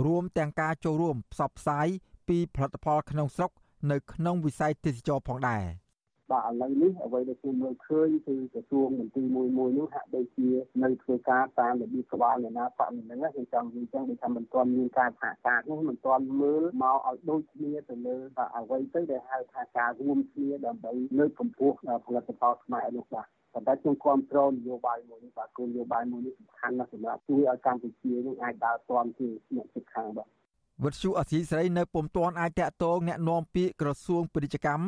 [0.07, 1.87] រួមទាំងការចូលរួមផ្សព្វផ្សាយ
[2.29, 3.51] ពីផលិតផលក្នុងស្រុក
[3.91, 5.65] នៅក្នុងវិស័យទេសចរផងដែរ
[6.31, 10.49] បាទឥឡូវនេះអ្វីដែលខ្ញុំមើលឃើញគឺក្រសួងមន្ទីរមួយមួយនោះហាក់ដូចជា
[10.83, 18.17] នៅធ្វើការតាមរបៀបក្បាលនៃណាបមិនហ្នឹងខ្ញុំចង់និយាយចឹងដូចថាមិនទាន់មានការសហការនោះមិនទាន់មើលមកឲ្យដូចគ្នាទៅលើ
[18.57, 21.77] អ្វីទៅដែលហៅថាការរួមគ្នាដើម្បីលើកកម្ពស់
[22.07, 30.29] ផលិតផលខ្មែរនោះបាទប៉ុន្តែខ្ញុំគ្រប់គ្រងនយោបាយមួយនេះបាទគោលនយោបាយមួយនេះសំខាន់ណាស់សម្រាប់ជួយឲ្យកម្ពុជានឹងអាចដើរទាន់ជាអ្នកជិតខាងបាទ
[30.85, 34.85] វិទ្យុអសីស្រីនៅពុំទាន់អាចតាក់ទងแนะនាំពាក្យក្រសួងពាណិជ្ជកម្ម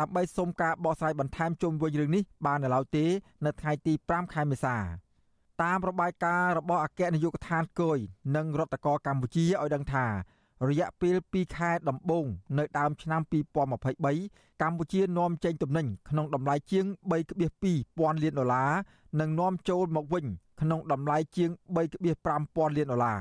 [0.00, 3.04] ដើម្បីសុំការបកស្រាយបន្ថែមជុំវិញរឿងនេះបាននៅឡើយទេ
[3.46, 4.76] នៅថ្ងៃទី5ខែមេសា
[5.62, 7.98] តាមរបាយការណ៍របស់អគ្គនាយកដ្ឋានគយ
[8.36, 10.06] និងរដ្ឋកោកម្ពុជាឲ្យដឹងថា
[10.68, 12.26] រយៈពេល2ខែដំបូង
[12.58, 16.84] នៅដើមឆ្នាំ2023កម្ពុជានាំចេញទំនិញក្នុងតម្លៃជាង
[17.54, 18.70] 3.2លានដុល្លារ
[19.20, 20.24] និងនាំចូលមកវិញ
[20.60, 21.50] ក្នុងតម្លៃជាង
[22.14, 23.18] 3.5លានដុល្លារ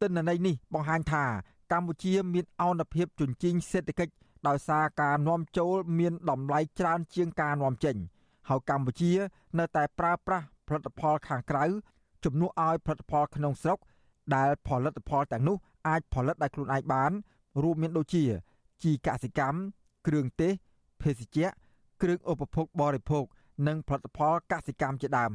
[0.00, 1.24] ទិន្នន័យនេះបង្ហាញថា
[1.72, 4.12] កម្ពុជាមានអនុភាពជញ្ជីងសេដ្ឋកិច្ច
[4.48, 7.96] ដោយសារការនាំចូលមានតម្លៃច្រើនជាងការនាំចេញ
[8.48, 9.12] ហើយកម្ពុជា
[9.58, 11.64] នៅតែប្រើប្រាស់ផលិតផលខាងក្រៅ
[12.24, 13.78] ជំនួសឲ្យផលិតផលក្នុងស្រុក
[14.34, 15.56] ដែលផលិតផលទាំងនោះ
[15.88, 17.12] អាចផលិតដោយខ្លួនឯងបាន
[17.62, 18.24] រួមមានដូចជា
[18.82, 19.58] ជីកសិកម្ម
[20.06, 20.52] គ្រឿងទេស
[21.02, 21.48] ភេសជ្ជៈ
[22.02, 23.24] គ្រឿងឧបភោគបរិភោគ
[23.66, 25.32] និងផលិតផលកសិកម្មជាដើម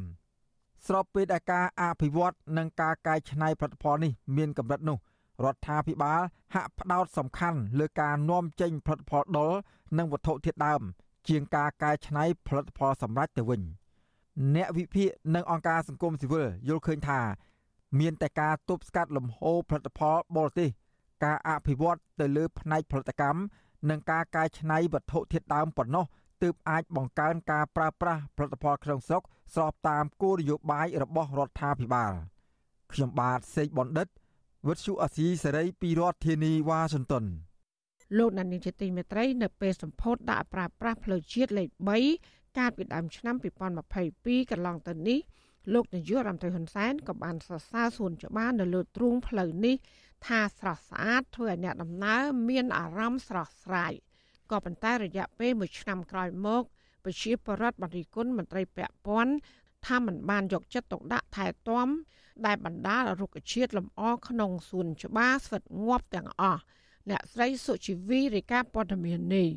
[0.88, 4.98] ស្របពេលដែលការអភិវឌ្ឍនិងការកែច្នៃផលិតផលនេះមានកម្រិតនោះ
[5.44, 6.22] រដ្ឋាភិបាល
[6.56, 9.52] ហាក់ផ្ដោតសំខាន់លើការនាំចេញផលិតផលដុល
[9.98, 10.82] និងវត្ថុធាតុដើម
[11.28, 13.62] ជាងការកែច្នៃផលិតផលសម្រេចទៅវិញ
[14.56, 17.20] អ្នកវិភាគនិងអង្គការសង្គមស៊ីវិលយល់ឃើញថា
[18.00, 20.70] មានតែការទប់ស្កាត់លំហូរផលិតផលបរទេស
[21.24, 23.40] ការអភិវឌ្ឍទៅលើផ្នែកផលិតកម្ម
[23.90, 26.06] និងការកែច្នៃវត្ថុធាតុដើមប៉ុណ្ណោះ
[26.44, 29.24] ទើបអាចបង្កើនការប្រើប្រាស់ផលិតផលក្នុងស្រុក
[29.54, 32.14] ស្របតាមគោលនយោបាយរបស់រដ្ឋាភិបាល
[32.92, 34.08] ខ្ញុំបាទសេកបណ្ឌិត
[34.68, 37.26] វិទ្យុអសីសេរីពីរដ្ឋធានីវ៉ាស៊ីនតោន
[38.18, 41.68] លោកណានីជាទីមេត្រី នៅពេលសម្ពោធដាក់ប្រើប្រាស់ផ្លូវជាតិលេខ
[42.14, 43.36] 3កាលពីដើមឆ្នាំ
[43.94, 45.20] 2022កន្លងទៅនេះ
[45.74, 49.76] លោកនាយករដ្ឋមន្ត្រីហ៊ុនសែនក៏បានសរសើរសួនច្បារនៅលើទ្រូងផ្លូវនេះ
[50.26, 53.94] ថាស្រស់ស្អាតធ្វើឲ្យអ្នកដំណើរមានអារម្មណ៍ស្រស់ស្រាយ
[54.52, 56.64] ក៏ប៉ុន្តែរយៈពេល1ឆ្នាំក្រោយមក
[57.04, 59.34] ប្រជាពលរដ្ឋបរិគុណមន្ត្រីពាក់ព័ន្ធ
[59.88, 61.88] ថាមិនបានយកចិត្តទុកដាក់ថែទាំ
[62.46, 66.62] ដែលបណ្ដាលរុក្ខជាតិលំអក្នុងសួនច្បារស្វិតងាប់ទាំងអស់
[67.10, 69.50] អ្នកស្រីសុជីវីរាយការណ៍ព័ត៌មាននេះ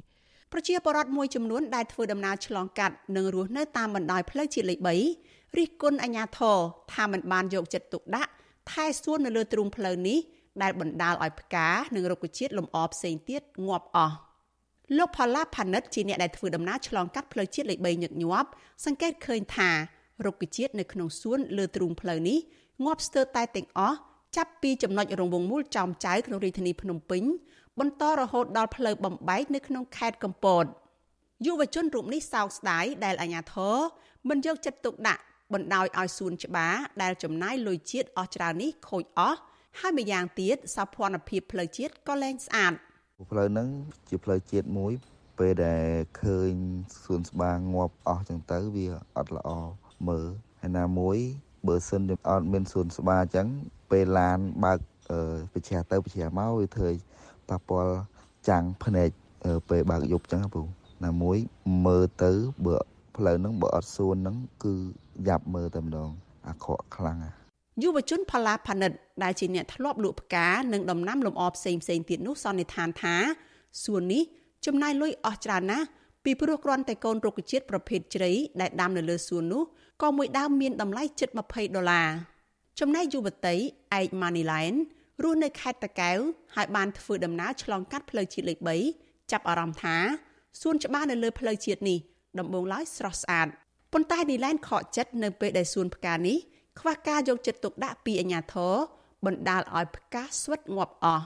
[0.52, 6.58] ប្រជាពលរដ្ឋមួយចំនួនដែលធ្វើដំណើរឆ្លងកាត់និងរស់នៅតាមបណ្ដោយផ្លូវជាតិលេខ3រិះគន់អាជ្ញាធរ
[6.94, 8.30] ថាមិនបានយកចិត្តទុកដាក់
[8.70, 10.18] ថែសួននៅលើទ្រូងផ្លូវនេះ
[10.62, 14.16] ដែលបណ្ដាលឲ្យផ្កានិងរុក្ខជាតិលំអផ្សេងទៀតងាប់អស់
[14.96, 18.48] លោកផល្លាផានិតជាអ្នកដែលធ្វើដំណើរឆ្លងកាត់ផ្លូវជាតិលេខ3ញឹកញាប់
[18.84, 19.70] សង្កេតឃើញថា
[20.26, 22.38] រុក្ខជាតិនៅក្នុងសួនលើទ្រូងផ្លូវនេះ
[22.84, 23.96] ងាប់ស្ទើរតែទាំងអស់
[24.36, 27.22] ចាប់ពីចំណុចរង្វង់មូលចំចៅក្នុងរាជធានីភ្នំពេញ
[27.78, 30.64] បន្តរហូតដល់ផ្លូវបំបែកនៅក្នុងខេត្តកំពត
[31.46, 33.76] យុវជនរូបនេះសោកស្ដាយដែលអាញាធរ
[34.28, 39.38] មិនយកចិត្តទុកដាក់បណ្ដោយឲ្យសួនច្បារដែលចំណាយលុយជាតិអស់ច្រើននេះខូចអស់
[39.80, 42.72] ហើយម្យ៉ាងទៀតសោភ័ណភាពផ្លូវជាតិក៏លែងស្អាត
[43.30, 43.68] ផ្លូវហ្នឹង
[44.08, 44.92] ជាផ្លូវជាតិមួយ
[45.38, 45.86] ពេលដែល
[46.22, 46.52] ឃើញ
[47.02, 49.48] សួនស្បាងាប់អស់ចឹងទៅវាអត់ល្អ
[50.08, 50.26] មើល
[50.60, 51.16] ហើយណាមួយ
[51.68, 53.46] បើសិនអត់មានសួនស្បាអញ្ចឹង
[53.90, 54.78] ពេលឡានបើក
[55.52, 56.90] បច្ចាទៅបច្ចាមកវាធ្វើ
[57.48, 57.94] ប៉ះពាល់
[58.48, 59.08] ចាំងភ្នែក
[59.68, 60.60] ពេលបើកយប់អញ្ចឹងពូ
[61.04, 61.38] ណាមួយ
[61.86, 62.32] មើលទៅ
[62.66, 62.76] បើ
[63.16, 64.74] ផ្លូវហ្នឹងបើអត់សួនហ្នឹងគឺ
[65.28, 66.10] យ៉ាប់មើលតែម្ដង
[66.48, 67.30] អាក្រក់ខ្លាំងណា
[67.82, 68.92] យុវជនផល្លាផានិត
[69.22, 73.16] ដែលជាអ្នកធ្លាប់លក់ផ្កានិងដំណាំលម្អផ្សេងផ្សេងទៀតនោះសន្និដ្ឋានថា
[73.84, 74.22] សួននេះ
[74.66, 75.86] ចំណាយលុយអស់ច្រើនណាស់
[76.24, 78.30] ពីព្រោះគ្រាន់តែកូនរុក្ខជាតិប្រភេទជ្រៃ
[78.60, 79.62] ដែលដាំនៅលើសួននោះ
[80.02, 82.08] ក៏មួយដើមមានតម្លៃជិត20ដុល្លារ
[82.80, 83.56] ចំណែកយុវតី
[83.98, 84.76] ឯក Moneyline
[85.22, 86.18] រស់នៅខេត្តតាកែវ
[86.54, 88.58] ហើយបានធ្វើដំណើរឆ្លងកាត់ផ្លូវជាតិលេខ
[88.94, 89.96] 3ចាប់អារម្មណ៍ថា
[90.60, 91.98] សួនច្បារនៅលើផ្លូវជាតិនេះ
[92.38, 93.48] ដំបូងឡើយស្រស់ស្អាត
[93.92, 96.38] ប៉ុន្តែនីឡែនខកចិត្តនៅពេលដែលសួនផ្កានេះ
[96.80, 98.74] ខ្វះការយកចិត្តទុកដាក់ពីអាជ្ញាធរ
[99.26, 101.24] បណ្ដាលឲ្យផ្កាស្វិតងាប់អស់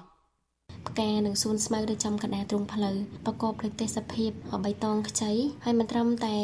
[0.89, 4.31] ផ្កានិងសួនស្មៅនៅចំកណ្ដាលទ្រង់ផ្លូវប្រកបដោយទេសភាព
[4.65, 5.33] បៃតងខ្ចី
[5.65, 6.37] ហើយមិនត្រឹមតែ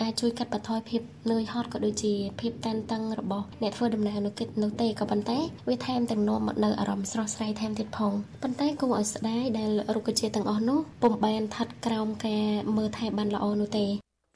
[0.00, 5.38] អាចជួយកាត់បន្ថយភាពនឿយហត់ក៏ដូចជាភាពតានតឹងរបស់អ្នកធ្វើដំណើរនៅគិតនោះទេក៏ប៉ុន្តែ
[5.68, 8.12] វាថែមទាំងនាំមកនៅអារម្មណ៍ស្រស់ស្រាយថែមទៀតផង
[8.42, 13.86] ប៉ុន្តែគួរឲ្យស្ដាយដែលរុក្ខជាតិទាំងអស់នោះពុំបានឋិតក្រោមការមើលថែបានល្អនោះទេ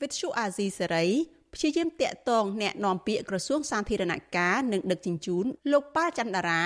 [0.03, 1.07] វិទ្យុអាស៊ីសេរី
[1.55, 6.63] ព្យាយាមតាក់ទងអ្នកនាំពាក្យក្រសួងសាធារណការនិងដឹកជញ្ជូនលោកប៉ាល់ចន្ទរា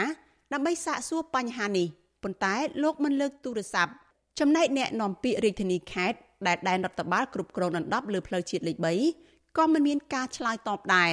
[0.52, 1.88] ដើម្បីសាកសួរបញ្ហានេះ
[2.22, 3.92] ប៉ុន្តែលោកមិនលើកទូរស័ព្ទ
[4.40, 8.76] ចំណែកអ្នកនាំពាក្យរាជធានីខេត្តដែលដែនរដ្ឋបាលគ្រប់គ្រងដណ្ដប់លើផ្លូវជាតិលេខ
[9.16, 11.12] 3ក៏មិនមានការឆ្លើយតបដែរ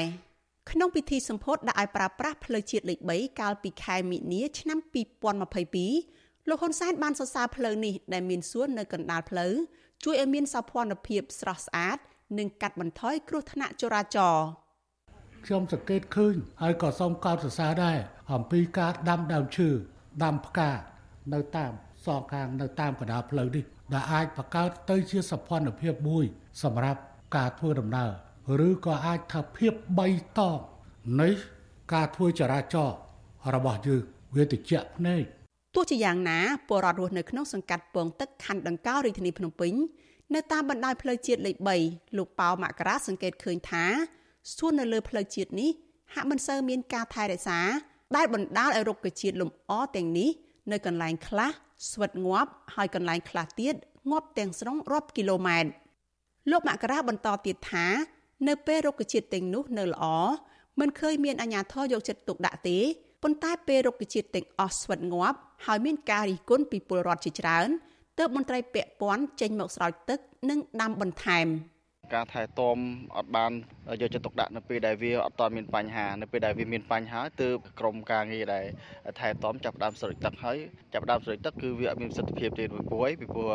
[0.71, 4.79] ក្នុងពិធីសម្ពោធដាក់ឲ្យប្រើប្រាស់ផ្លូវជាតិលេខ3កាលពីខែមិនិនាឆ្នាំ
[5.43, 9.53] 2022លោកហ៊ុនសែនបានសរសើរផ្លូវនេះដែលមានសួននៅកណ្ដាលផ្លូវ
[10.03, 11.97] ជួយឲ្យមានសោភ័ណភាពស្រស់ស្អាត
[12.37, 14.47] និងកាត់បន្ថយគ្រោះថ្នាក់ចរាចរណ៍
[15.45, 17.97] ខ្ញុំសង្កេតឃើញហើយក៏សូមកោតសរសើរដែរ
[18.33, 19.69] អំពីការដាំដើមឈើ
[20.23, 20.71] ដាំផ្កា
[21.33, 21.71] នៅតាម
[22.05, 23.63] សងខាងនៅតាមកណ្ដាលផ្លូវនេះ
[23.93, 26.25] ដែលអាចបង្កើតទៅជាសភនភាពមួយ
[26.63, 26.99] សម្រាប់
[27.35, 28.11] ការធ្វើដំណើរ
[28.67, 30.07] ឬក៏អាចថាភាពបី
[30.37, 30.57] តង
[31.21, 31.29] នៃ
[31.93, 32.97] ការធ្វើចរាចរណ៍
[33.55, 34.01] របស់យើង
[34.35, 35.23] វាតិចភ្នែក
[35.75, 39.73] ទោះជាយ៉ាងណាពលរដ្ឋរស់នៅក្នុងសង្កាត់ពងទឹកខណ្ឌដង្កោរាជធានីភ្នំពេញ
[40.35, 41.55] នៅតាមបណ្ដោយផ្លូវជាតិលេខ
[41.87, 43.85] 3លោកប៉ៅមករាសង្កេតឃើញថា
[44.55, 45.71] សួននៅលើផ្លូវជាតិនេះ
[46.13, 47.59] ហាក់មិនសូវមានការថែរក្សា
[48.15, 50.29] ដែលបណ្ដាលឲ្យរុក្ខជាតិលំអទាំងនេះ
[50.71, 51.49] នៅកន្លែងខ្លះ
[51.91, 53.75] ស្វិតងាប់ហើយកន្លែងខ្លះទៀត
[54.11, 55.69] ងាប់ទាំងស្រុងរាប់គីឡូម៉ែត្រ
[56.51, 57.87] លោកមករាបន្តទៀតថា
[58.47, 60.05] នៅពេលរុក្ខជាតិទាំងនោះនៅល្អ
[60.79, 62.77] មិនឃើញមានអាជ្ញាធរយកចិត្តទុកដាក់ទេ
[63.23, 67.67] ប៉ុន្តែពេលរុក្ខជាតិទាំងអស់ស្វិតងាប់ហើយមានការរិះគន់ពីពលរដ្ឋជាច្រើន
[68.17, 71.47] ទើបមន្ត្រីពាក់ព័ន្ធចេញមកស្រោចទឹក និងដាំបន្ថែម។
[72.13, 72.77] ការថែទាំ
[73.17, 73.51] អត់បាន
[74.01, 78.65] យកចិត្តទុកដាក់នៅពេលដែលវាអត់ទាន់មានបញ្ហានៅពេលដែលវាមានបញ្ហាទើបក្រុមការងារដែល
[79.19, 80.57] ថែទាំចាប់ដើមស្រោចទឹកហើយ
[80.93, 83.49] ចាប់ដើមស្រោចទឹកគឺវាអត់មានប្រសិទ្ធភាពទេពីព្រោះអីពីព្រោះ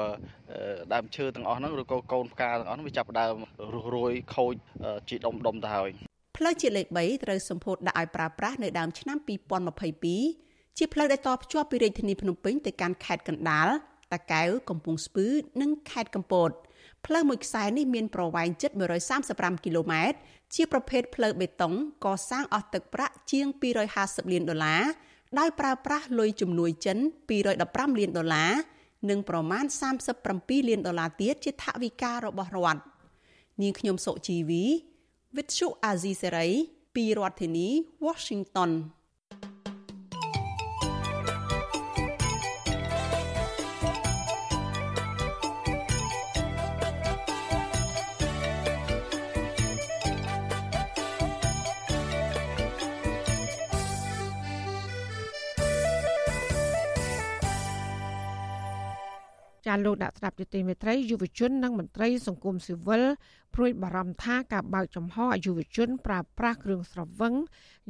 [0.94, 3.34] ដើមឈើទាំងអស់ហ្នឹងឬក៏កូនផ្កាទាំងអស់ហ្នឹងវាចាប់ដើម
[3.74, 4.54] រុះរួយខូច
[5.08, 5.90] ជីដុំដុំទៅហើយ
[6.36, 9.18] ផ្លូវជាតិលេខ3ត្រូវសម្ពោធដាក់ឲ្យប្រើប្រាស់នៅដើមឆ្នាំ
[9.98, 13.68] 2022ជាផ្លូវដែលតភ្ជាប់ពីរាជធានីភ្នំពេញទៅកាន់ខេត្តកណ្ដាល
[14.12, 15.26] តាកែវកំពង់ស្ពឺ
[15.60, 16.50] និងខេត្តកំពត។
[17.06, 18.70] ផ្លូវមួយខ្សែនេះមានប្រវែងជិត
[19.18, 20.16] 135គីឡូម៉ែត្រ
[20.54, 21.74] ជាប្រភេទផ្លូវបេតុង
[22.04, 23.46] កសាងអស់ទឹកប្រាក់ជាង
[23.90, 24.82] 250លានដុល្លារ
[25.38, 26.98] ដោយប្រើប្រាស់លុយជំនួយចិន
[27.48, 28.52] 215លានដុល្លារ
[29.10, 29.64] និងប្រមាណ
[30.16, 32.82] 37លានដុល្លារទៀតជាថវិការបស់រដ្ឋ
[33.62, 34.64] នាងខ្ញុំសុជីវី
[35.34, 36.50] With Shu Azizi Serai
[36.94, 37.68] ពីរដ្ឋធានី
[38.06, 38.70] Washington
[59.72, 63.02] ចាលោកដាក់ស្ដាប់យុតិមេត្រីយុវជននិងមន្ត្រីសង្គមស៊ីវិល
[63.54, 67.34] ព្រួយបារម្ភថាការបើកចំហអយុវជនប្រើប្រាស់គ្រឿងស្រវឹង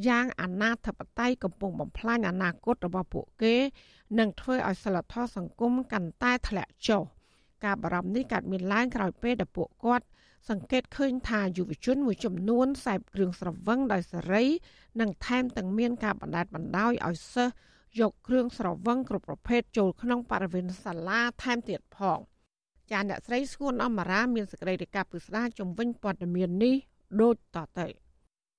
[0.09, 3.55] យ៉ាងអនាធបត័យកំពុងបំផ្លាញអនាគតរបស់ពួកគេ
[4.19, 7.03] និងធ្វើឲ្យសិលធម៌សង្គមកាន់តែធ្លាក់ចុះ
[7.65, 10.07] ការបារម្ភនេះកើតមានឡើងក្រោយពេលដែលពួកគាត់
[10.51, 14.45] សង្កេតឃើញថាយុវជនមួយចំនួនសេពគ្រឿងស្រវឹងដោយសេរី
[15.01, 17.55] និងថែមទាំងមានការបណ្តែតបណ្តោយឲ្យសិស្ស
[18.01, 22.19] យកគ្រឿងស្រវឹងគ្រប់ប្រភេទចូលក្នុងបរិវេណសាលាថែមទៀតផង
[22.91, 26.75] ចាអ្នកស្រីស្គួនអមរាមានសេចក្តីរាយការណ៍ពិស្ដារជំវិញព័ត៌មាននេះ
[27.21, 27.89] ដូចតទៅ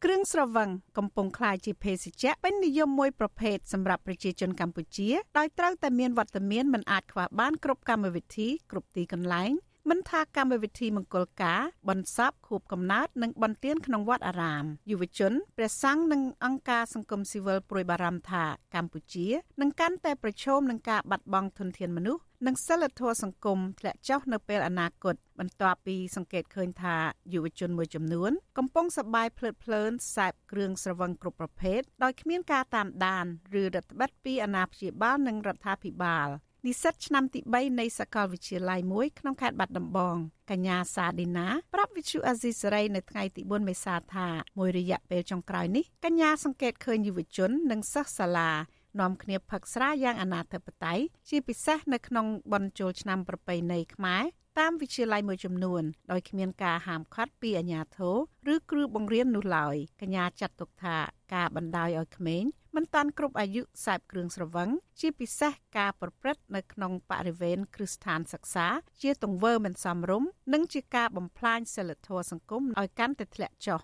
[0.03, 9.51] គ្រឿងស្រវឹងកំពុងក្លាយជាភេសជ្ជៈពេញនិយមមួយប្រភេទសម្រាប់ប្រជាជនកម្ពុជាដោយត្រូវតែមានវត្តមានមិនអាចខ្វះបានគ្រប់កម្មវិធីគ្រប់ទីកន្លែង
[9.89, 18.43] មិនថាកម្មវិធីមង្គលការបន្សពខួបកំណើតនិងបន្ទានក្នុងវត្តអារាមយុវជនព្រះសង្ឃនិងអង្គការសង្គមស៊ីវិលព្រួយបារម្ភថា
[18.75, 19.27] កម្ពុជា
[19.61, 26.95] នឹងកាន់តែប្រឈមនឹងការបាត់បង់ធនធានមនុស្សនិងសិលធម៌សង្គមធ្លាក់ចុះនៅពេលអនាគតបន្ទាប់ពីសង្កេតឃើញថា
[27.33, 33.25] យុវជនមួយចំនួន កំពុងសប្បាយភ្លើតភ្លើនសេពគ្រឿងស្រវឹងគ្រប់ប្រភេទដោយគ្មានការតាមដាន
[33.59, 36.29] ឬរដ្ឋបិទពីអាណាព្យាបាលនិងរដ្ឋាភិបាល
[36.67, 40.17] និស្សិតឆ្នាំទី3នៃសាកលវិទ្យាល័យមួយក្នុងខេត្តបាត់ដំបង
[40.51, 44.27] កញ្ញាសាឌីណាប្រាប់វិទ្យុអាស៊ីសេរីនៅថ្ងៃទី4មេសាថា
[44.59, 48.51] មួយរយៈពេលចុងក្រោយនេះកញ្ញាសង្កេតឃើញយុវជន និងសិស្សសាលា
[48.99, 54.23] នាំគ្នាផឹកស្រាយ៉ាងអនាធិបតេយ្យជាពិសេសនៅក្នុងបុណ្យចូលឆ្នាំប្រពៃណីខ្មែរ
[54.59, 57.99] តាមវិទ្យាល័យមួយចំនួនដោយគ្មានការហាមឃាត់ពីអាជ្ញាធ
[58.45, 60.97] រឬគ្រូបង្រៀននោះឡើយកញ្ញាចាត់ទុកថា
[61.33, 62.43] ការបណ្ដោយឲ្យក្មេង
[62.75, 64.69] មិនតាន់គ្រប់អាយុសេពគ្រឿងស្រវឹង
[64.99, 68.67] ជាពិសេសការប្រព្រឹត្តនៅក្នុងបរិវេណគ្រឹះស្ថានសិក្សា
[69.01, 73.79] ជាទង្វើមិនសមរម្យនិងជាការបំផ្លាញសិលធម៌សង្គមឲ្យកាន់តែធ្លាក់ចុះ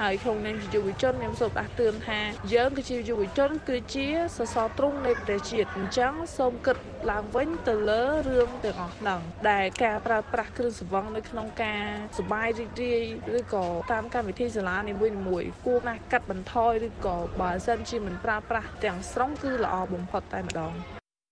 [0.00, 2.20] ហើយក្នុងនាមជាយុវជនខ្ញុំសូមដាស់តឿនថា
[2.54, 4.06] យើងគឺជាយុវជនគឺជា
[4.36, 6.76] សសរទ្រូងនៃប្រទេសជាតិអញ្ចឹងសូមគិត
[7.10, 9.20] ឡើងវិញទៅលើរឿងទាំងអស់ហ្នឹង
[9.50, 11.84] ដែលការប្រើប្រាស់គ្រឿងសង្វឹងនៅក្នុងការ
[12.18, 13.02] សបាយរីករាយ
[13.38, 20.74] ឬក៏តាមកម្មវិធីសាលានីមួយៗគួរណាស់កាត់បន្ថយឬក៏បើសិនជាមិនប្រើប្រាស់ទាំងស្រុងគឺល្អបំផុតតែម្ដង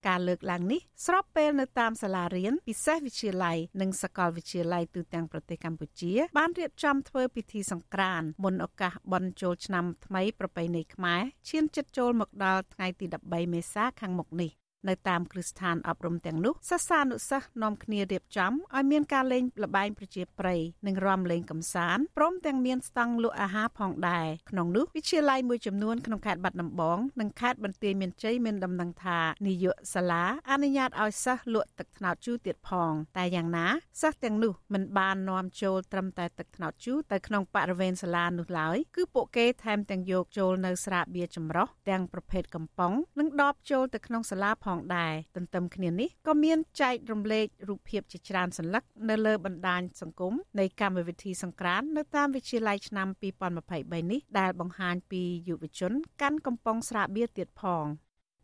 [0.06, 14.52] ការលើកឡើងនេះស្របពេលនៅតាមសាលារៀនពិសេសវិទ្យាល័យនិងសាកលវិទ្យាល័យទូទាំងប្រទេសកម្ពុជា បានរៀបចំធ្វើពិធីសង្ក្រាន្តមុនឱកាសបុណ្យចូលឆ្នាំថ្មីប្រពៃណីខ្មែរឈានជិតចូលមកដល់ថ្ងៃទី13មេសាខាងមុខនេះ
[14.88, 33.66] នៅតាមគ្រឹះស្ថានអប់រំទាំងនោះសិស្សានុសិស្សនាំគ្នារៀបចំឲ្យមានការលេងល្បែងប្រជាប្រិយនិងរាំលេងកម្សាន្តព្រមទាំងមានស្តង់លក់អាហារផងដែរក្នុងនោះវិទ្យាល័យមួយចំនួនក្នុងខេត្តបាត់ដំបងនិងខេត្តបន្ទាយមានជ័យមានដំណឹងថានាយកសាលាអនុញ្ញាតឲ្យសិស្សលក់ទឹកត្នោតជូរទៀតផង តែយ៉ាងណា
[34.02, 53.08] សិស្សទាំងនោះមិនបាននាំចូលត្រឹមតែទឹកត្នោតជូរទៅក្នុងបរិវេណសាលានោះឡើយគឺពួកគេថែមទាំងយកចូលនៅស្រាបៀរចម្រោះទាំងប្រភេទកំប៉ុងនិងដបចូលទៅក្នុងសាលាផងដែរទន្ទឹមគ្នានេះក៏មានចែករំលែករូបភាពជាច្រើនសន្លឹកនៅលើបណ្ដាញសង្គមនៃកម្មវិធីសង្ក្រាននៅតាមវិទ្យាល័យឆ្នាំ
[53.54, 57.86] 2023នេះដែលបង្ហាញពីយុវជនកាន់កំប៉ុងស្រាបៀរទៀតផង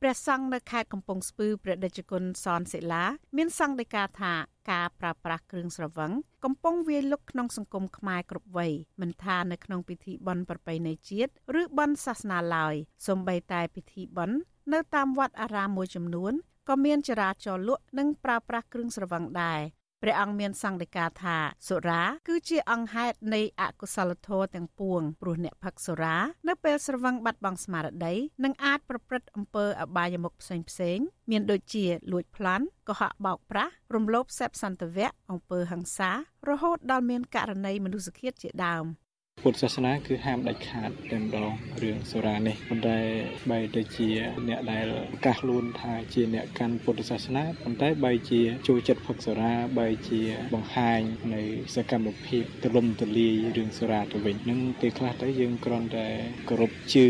[0.04, 3.04] ព្រះសង្ឃនៅខេត្តកំពង់ស្ពឺព្រះដេចគុណសនសិលា
[3.36, 4.32] មានសង្ឃដីកាថា
[4.70, 6.12] ការប្រើប្រាស់គ្រឿងស្រវឹង
[6.44, 12.74] កំពុងវាយលុកក្នុងសង្គមខ្មែរគ្រប់វ័យមិនថានៅក្នុងពិធីបុណ្យប្រពៃណីជាតិឬបុណ្យសាសនាឡើយ
[13.06, 14.38] សូម្បីតែពិធីបុណ្យ
[14.72, 16.32] នៅតាមវត្តអារាមមួយចំនួន
[16.68, 19.60] ក៏មានចរាចរណ៍លក់និងប្រើប្រាស់គ្រឿងស្រវឹងដែរ
[20.02, 21.36] ព្រះអង្គមានសង្កេតការថា
[21.68, 26.16] សុរាគឺជាអង្គហេតុនៃអកុសលធម៌ទាំងពួងព្រោះអ្នកផឹកសុរា
[26.48, 28.14] នៅពេលស្រវឹងបាត់បង់ស្មារតី
[28.44, 30.98] នឹងអាចប្រព្រឹត្តអំពើអបាយមុខផ្សេងផ្សេង
[31.30, 36.10] មានដូចជាលួចប្លន់កុហកបោកប្រាស់រំលោភសេពសន្តិវៈអំពើហិង្សា
[36.48, 38.84] រហូតដល់មានករណីមនុស្សឃាតជាដើម
[39.44, 42.98] ពុទ្ធសាសនាគឺហាមដាច់ខាតតែម្ដងរឿងសូរានេះប៉ុន្តែ
[43.50, 44.08] បែរទៅជា
[44.48, 50.20] អ្នកដែលប្រកាសខ្លួនថាជាអ្នកកាន់ពុទ្ធសាសនាប៉ុន្តែបែរជាចូលចិត្តផឹកសូរាបែរជា
[50.54, 51.00] បង្ហាញ
[51.34, 51.42] នៅ
[51.74, 56.08] សកម្មភាពទលំទលាយរឿងសូរាទៅវិញនឹងពេលខ្លះទៅយើងគ្រាន់តែ
[56.48, 57.06] គោរពជឿ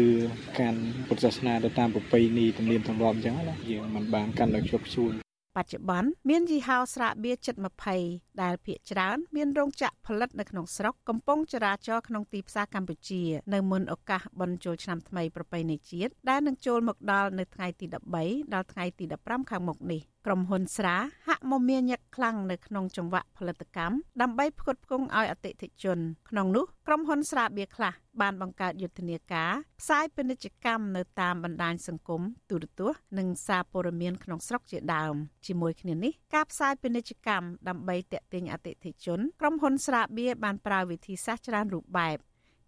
[0.58, 5.29] កាន់ពុទ្ធសាសនាទៅតាមប្រពៃណីទំនៀមទម្លាប់អញ្ចឹងណាយើងមិនបានកាន់ដល់ជាប់ជួនប
[5.64, 7.54] ច្ចុប្បន្នមានយីហោស្រាបៀរជិត
[7.98, 13.22] 20ដែលភាគច្រើនមានរោងចក្រផលិតនៅក្នុងស្រុកកំពុងចរាចរក្នុងទីផ្សារកម្ពុជា
[13.54, 17.86] នៅមុនឱកាសបុណ្យចូលឆ្នាំថ្មីប្រពៃណីជាតិដែលនឹងចូលមកដល់នៅថ្ងៃទី
[18.20, 20.96] 13ដល់ថ្ងៃទី15ខាងមុខនេះក្រុមហ៊ុនស្រា
[21.28, 25.98] ហាក់មមាញឹកខ្លាំងនៅក្នុងចង្វាក់ផលិតកម្មដើម្បីផ្គត់ផ្គង់ឲ្យអតិថិជន
[26.30, 35.14] ក្នុងនោះក្រុមហ៊ុនស្រាបៀរខ្លះបានបង្កើតយុទ្ធនាការផ្សាយពាណិជ្ជកម្មនៅតាមបណ្ដាញសង្គមទូរទស្សន៍និងសារព័ត៌មានក្នុងស្រុកជាដើម
[35.46, 42.16] ជាមួយគ្នានេះការផ្សាយពាណិជ្ជកម្មដើម្បីទាក់ទាញអតិថិជនក្រុមហ៊ុនស្រាបៀរបានប្រើវិធីសាស្ត្រច្រើនរូបបែប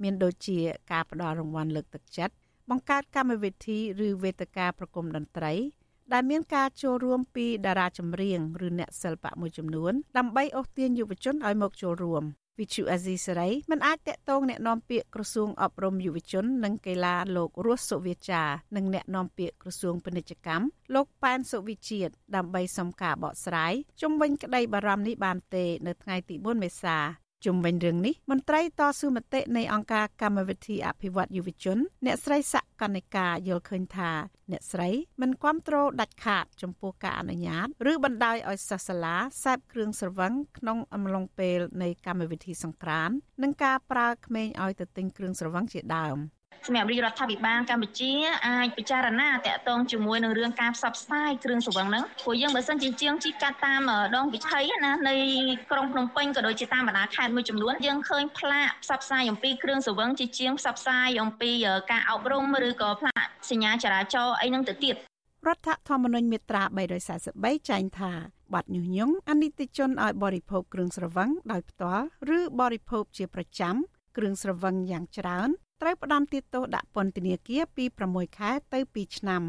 [0.02, 0.58] មានដូចជា
[0.92, 2.34] ការផ្ដល់រង្វាន់លើកទឹកចិត្ត
[2.70, 5.52] បង្កើតកម្មវិធីឬវេទិកាប្រគំតន្ត្រី
[6.13, 12.23] ដែលមានការចូលរួមពីតារាចម្រៀងឬអ្នកសិល្បៈមួយចំនួនដើម្បីអូសទាញយុវជនឲ្យមកចូលរួម
[12.59, 18.43] វិទ្យុអាស៊ីសេរីមិនអាចតាក់ទងแนะនាំពាក្យក្រសួងអប់រំយុវជននិងកីឡាលោករស់សុវិចា
[18.75, 26.97] និងแนะនាំពាក្យក្រសួងពាណិជ្ជកម្មលោកប៉ែនសុវិជាតិដើម្បីសុំការបកស្រាយជុំវិញក្តីបារម្ភនេះបានទេនៅថ្ងៃទី4មេសា
[27.44, 34.10] ជុំវិញរឿងនេះមន្ត្រីតស៊ូមតិនៃអង្គការកម្មវិធីអភិវឌ្ឍយុវជន អ្នកស្រីសកនិកាយល់ឃើញថា
[34.50, 34.88] អ្នកស្រី
[35.20, 46.18] មិនគ្រប់គ្រងដាច់ខាត ចំពោះការអនុញ្ញាតឬបណ្ដោយឲ្យសិស្សសាលាសេពគ្រឿងស្រវឹងក្នុងអំឡុងពេលនៃកម្មវិធីសង្ក្រាន្តនិងការប្រើក្មេងឲ្យទៅទិញគ្រឿងស្រវឹងជាដើម។
[46.66, 48.12] សម្រាប់រាជរដ្ឋាភិបាលកម្ពុជា
[48.46, 55.16] អាចពិចារណាតាក់ទងជាមួយនឹងរឿងការផ្សព្វផ្សាយគ្រឿងស្រវឹងហ្នឹងព្រោះយើងបើសិនជាជាងជីកាត់តាមដងវិថីណានៃ
[55.70, 61.50] ក្រុងភ្នំពេញក៏ដូចជាតាមបណ្ដាខេត្តមួយចំនួនយើងឃើញផ្លាកផ្សព្វផ្សាយអំពីគ្រឿងស្រវឹងជាជាងផ្សព្វផ្សាយអំពី
[61.90, 64.96] ការអប់រំឬក៏ផ្លាកសញ្ញាចរាចរណ៍អីហ្នឹងទៅទៀត
[65.48, 66.62] រដ្ឋធម្មនុញ្ញមាត្រា
[67.16, 68.12] 343ចែងថា
[68.52, 72.04] បាត់ញុះញង់អនិច្ចជនឲ្យបរិភោគគ្រឿងស្រវឹងដោយផ្ទាល់
[72.36, 73.74] ឬបរិភោគជាប្រចាំ
[74.16, 75.50] គ្រឿងស្រវឹងយ៉ាងច្រើន
[75.82, 79.42] ត្រូវផ្ដន្ទាទោសដាក់ពន្ធនាគារពី6ខែទៅ2ឆ្នាំ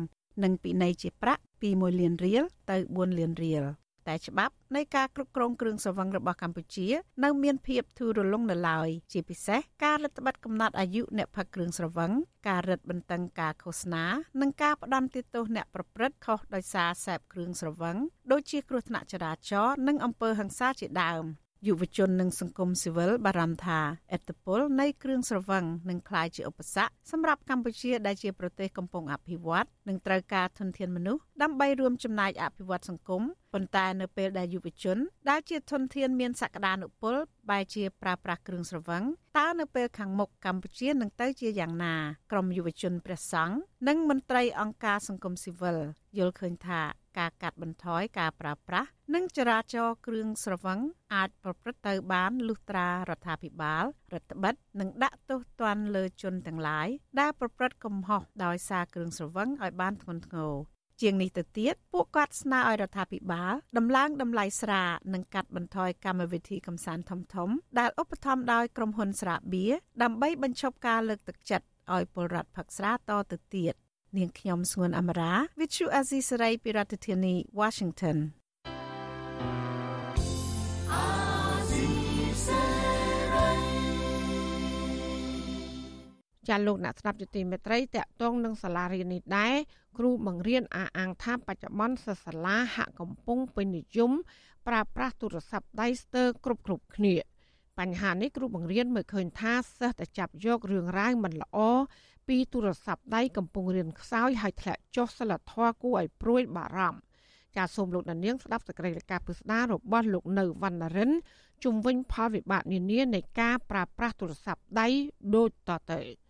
[0.44, 3.64] និងពិន័យជាប្រាក់ពី1លានរៀលទៅ4លានរៀល
[4.08, 6.88] តែច្បាប់នៃការគ្រប់គ្រងគ្រឿងស្រវឹងរបស់កម្ពុជា
[7.24, 12.12] នៅមានភាពធូររលុងនៅឡើយជាពិសេសការរឹតបន្តឹងកំណត់អាយុអ្នកផឹកគ្រឿងស្រវឹង
[12.48, 14.06] ការរឹតបន្តឹងការឃោសនា
[14.42, 17.98] និងការផ្ដន្ទាទោសអ្នកប្រព្រឹត្តខុសដោយសារសេពគ្រឿងស្រវឹង
[18.32, 21.26] ដូចជាគ្រោះថ្នាក់ចរាចរណ៍និងអំពើហិង្សាជាដើម។
[21.68, 23.80] យុវជននិងសង្គមស៊ីវិលបារម្ភថា
[24.14, 34.98] អត្តពលនៃគ្រឿងស្រវឹងនឹងក្លាយជាឧបសគ្គសម្រាប់កម្ពុជាដែលជាប្រទេសកំពុងអភិវឌ្ឍនិងត្រូវការធនធានមនុស្សដើម្បីរួមចំណែកអភិវឌ្ឍសង្គម ប៉ុន្តែនៅពេលដែលយុវជន
[35.30, 37.16] ដែលជាធនធានមានសក្តានុពល
[37.50, 39.04] បែរជាប្រើប្រាស់គ្រឿងស្រវឹង
[39.38, 41.96] តើនៅពេលខាងមុខកម្ពុជានឹងទៅជាយ៉ាងណា
[42.32, 43.56] ក្រមយុវជនព្រះសង្ឃ
[43.88, 45.78] និងមន្ត្រីអង្គការសង្គមស៊ីវិល
[46.18, 46.82] យល់ឃើញថា
[47.20, 50.80] ការកាត់បន្ថយការប្រើប្រាស់និងចរាចរគ្រឿងស្រវឹង
[51.14, 53.84] អាចប្រព្រឹត្តទៅបានលុះត្រារដ្ឋាភិបាល
[54.14, 56.88] រដ្ឋបិទនិងដាក់ទោសទណ្ឌលើជនទាំងឡាយ
[57.20, 60.54] ដែលប្រព្រឹត្តកំហុសដោយសារគ្រឿងស្រវឹងឲ្យបានធ្ងន់ធ្ងរ
[61.04, 64.84] ជាងនេះទៅទៀតពួកគាត់ស្នើឲ្យរដ្ឋាភិបាលដំឡើងតម្លៃស្រា
[65.14, 67.50] និងកាត់បន្ថយកម្មវិធីកំសាន្តធំធំ
[67.80, 69.74] ដែលឧបត្ថម្ភដោយក្រុមហ៊ុនស្រាបៀរ
[70.04, 72.98] ដើម្បីបញ្ឈប់ការលើកទឹកចិត្តឲ្យពលរដ្ឋផឹកស្រាត
[73.32, 73.74] ទៅទៀត
[74.18, 78.18] នាងខ្ញុំស្ងួនអមរា Vithu Azisari ពីរដ្ឋធានី Washington
[86.50, 89.56] ចាលោកអ្នកស្ដាប់យុតិមេត្រីតកតងនឹងសាលារៀននេះដែរ
[89.98, 94.12] គ្រូបង្រៀនអាអាងថាបច្ចុប្បន្នសិស្សសាលាហាក់កំពុងពេញនិយម
[94.68, 97.16] ប្រើប្រាស់ទូរស័ព្ទដៃស្ទើរគ្រប់គ្រប់គ្នា
[97.80, 101.58] បញ្ហានេះគ្រូបង្រៀនមើលឃើញថាសិស្សតែចាប់យករឿងរ៉ាវមិនល្អ
[102.28, 107.00] ពីទូរស័ព្ទដៃកំពុងរៀនខ្សោយហើយធ្លាក់ចុះសិលធម៌គួរឲ្យព្រួយបារម្ភ
[107.56, 111.12] ចាសសូមលោកនាងស្ដាប់សេចក្តីរាយការណ៍ពិស្ដាររបស់លោកនៅវណ្ណរិន
[111.64, 114.88] ជុំវិញផលវិបាកនានានៃការប្រើប្រាស់ទូរស័ព្ទដៃ
[115.36, 116.23] ដូចតទៅ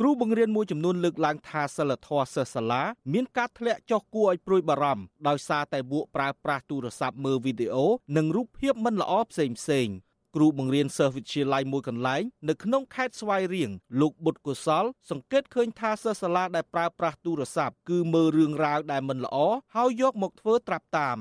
[0.00, 2.82] គ្រូបង្រៀនមួយចំនួនលើកឡើងថាសិលធម៌សិស្សសាលា
[3.12, 7.86] មានការធ្លាក់ចុះគួរឲ្យព្រួយបារម្ភដោយសារតែពួកប្រើប្រាស់ទូរស័ព្ទមើលវីដេអូ
[8.16, 9.88] និងរូបភាពមិនល្អផ្សេងផ្សេង
[10.36, 13.70] គ្រូបង្រៀនសិស្សវិទ្យាល័យមួយកន្លែងនៅក្នុងខេត្តស្វាយរៀង
[14.00, 19.36] លោកបុត្រកុសល សង្កេតឃើញថាសិស្សសាលាដែលប្រើប្រាស់ទូរស័ព្ទគឺមើលរឿងរ៉ាវដែលមិនល្អ
[19.76, 21.18] ហើយយកមកធ្វើត្រាប់តាម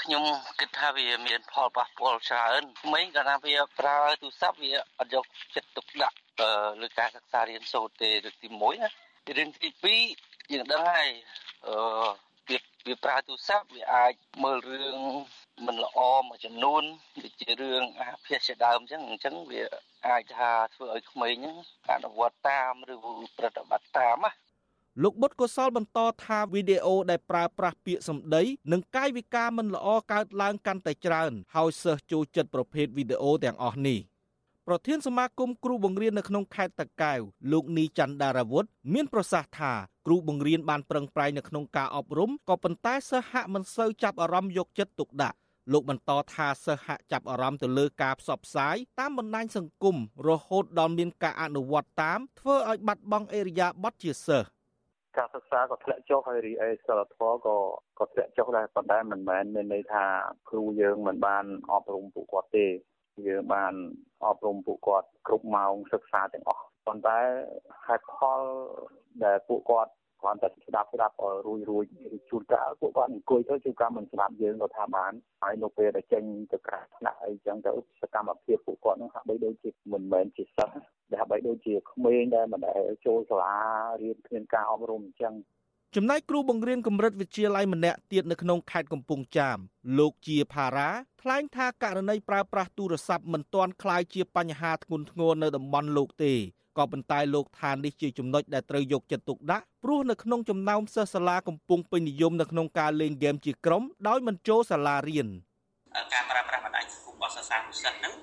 [0.00, 0.24] ខ្ញុំ
[0.60, 5.24] គិតថាវាមានផលប៉ះពាល់ច្រើនក្មេងកាលណាវាប្រើទូរស័ព្ទវាអត់យក
[5.54, 6.16] ចិត្តទុកដាក់
[6.80, 8.88] លើការសិក្សារៀនសូត្រទេលើកទី1ណា
[9.38, 9.68] រឿងទី
[10.12, 11.08] 2យើងដឹងហើយ
[11.66, 11.76] អឺ
[12.48, 14.12] វាវាប្រើទូរស័ព្ទវាអាច
[14.44, 14.98] មើលរឿង
[15.66, 16.82] មិនល្អមួយចំនួន
[17.22, 19.62] ដូចជារឿងអាភាសជាដើមអញ្ចឹងអញ្ចឹងវា
[20.08, 21.56] អាចថាធ្វើឲ្យក្មេងហ្នឹង
[21.90, 22.94] អនុវត្តតាមឬ
[23.38, 24.32] ប្រតិបត្តិតាមណា
[25.02, 34.00] លោកបុតកុសលបន្តថាវីដេអូដែលប្រើប្រាស់ពាក្យសម្ដីនិងកាយវិការមិនល្អកើតឡើងកាន់តែច្រើន ហើយសិស្សចូលចិត្តប្រភេទវីដេអូទាំងអស់នេះ។
[34.68, 37.20] ប្រធានសមាគមគ្រូបង្រៀននៅក្នុងខេត្តតាកែវ
[37.52, 38.64] លោកនីច័ន្ទដារាវុធ
[38.94, 39.72] មានប្រសាសន៍ថា
[40.06, 45.36] គ្រូបង្រៀនបានប្រឹងប្រែងនៅក្នុងការអប់រំក៏ប៉ុន្តែសិស្សហាក់មិនសូវចាប់អារម្មណ៍យកចិត្តទុកដាក់
[45.72, 49.96] លោកបន្តថាសិស្សហាក់ចាប់អារម្មណ៍ទៅលើការផ្សព្វផ្សាយតាមបណ្ដាញសង្គម
[50.28, 54.48] រហូតដល់មានការអនុវត្តតាមធ្វើឲ្យបាត់បង់អេរយាប័តជាសិស្ស
[55.16, 57.56] ការសិក្សាក៏ធ្លាក់ចុះហើយរីឯសិលធម៌ក៏
[57.98, 60.04] ក៏ធ្លាក់ចុះដែរប៉ុន្តែមិនមែនមានន័យថា
[60.50, 62.66] គ្រូយើងមិនបានអប់រំពួកគាត់ទេ
[63.26, 63.74] យើងបាន
[64.24, 67.18] អប់រំពួកគាត់គ្រប់ម៉ោងសិក្សាទាំងអស់ប៉ុន្តែ
[67.86, 68.40] ហេតុផល
[69.24, 69.92] ដែលពួកគាត់
[70.22, 71.14] គ្រាន់តែស្ដាប់ស្ដាប់
[71.46, 71.84] រួយរួយ
[72.30, 75.12] ជួនកាលពួកគាត់អង្គុយទៅជួនកាលមិនស្ដាប់យើងក៏ថាបាន
[75.42, 77.70] ហើយនៅពេលដែលចេញទៅក្រៅថ្នាក់អីចឹងទៅ
[78.02, 80.74] សកម្មភាពពួកគាត់នឹងហាក់បីដូចជាមិនមែនជាសិស្ស
[81.10, 83.54] ដែលហាក់បីដូចជាក្មេងដែលមិនដែលចូលសាលា
[84.02, 85.34] រៀនគ្មានការអប់រំអញ្ចឹង
[85.95, 89.57] ចំណែកគ្រូបង្រៀនកម្រិតវិទ្យាល័យម្នាក់ទៀតនៅក្នុងខេត្តកំពង់ចាម
[89.97, 90.89] លោកជាផារ៉ា
[91.21, 96.33] ថ្លែងថាករណីប្រើប្រាស់ទូរស័ព្ទមិនទាន់คล้ายជាបញ្ហាធ្ងន់ធ្ងរនៅតំបន់លោកទេ
[96.77, 105.27] ក៏ប៉ុន្តែលោកថានេះជាចំណុចដែលត្រូវយកចិត្តទុកដាក់ព្រោះនៅក្នុងចំណោមសិស្សសាលាកំពុងពេញនិយមនៅក្នុងការលេងហ្គេមជាក្រុមដោយមិនចូលសាលារៀន
[106.13, 108.13] ការប្រើប្រាស់បណ្ដាញសង្គមរបស់សិស្សសានុសិស្សហ្នឹង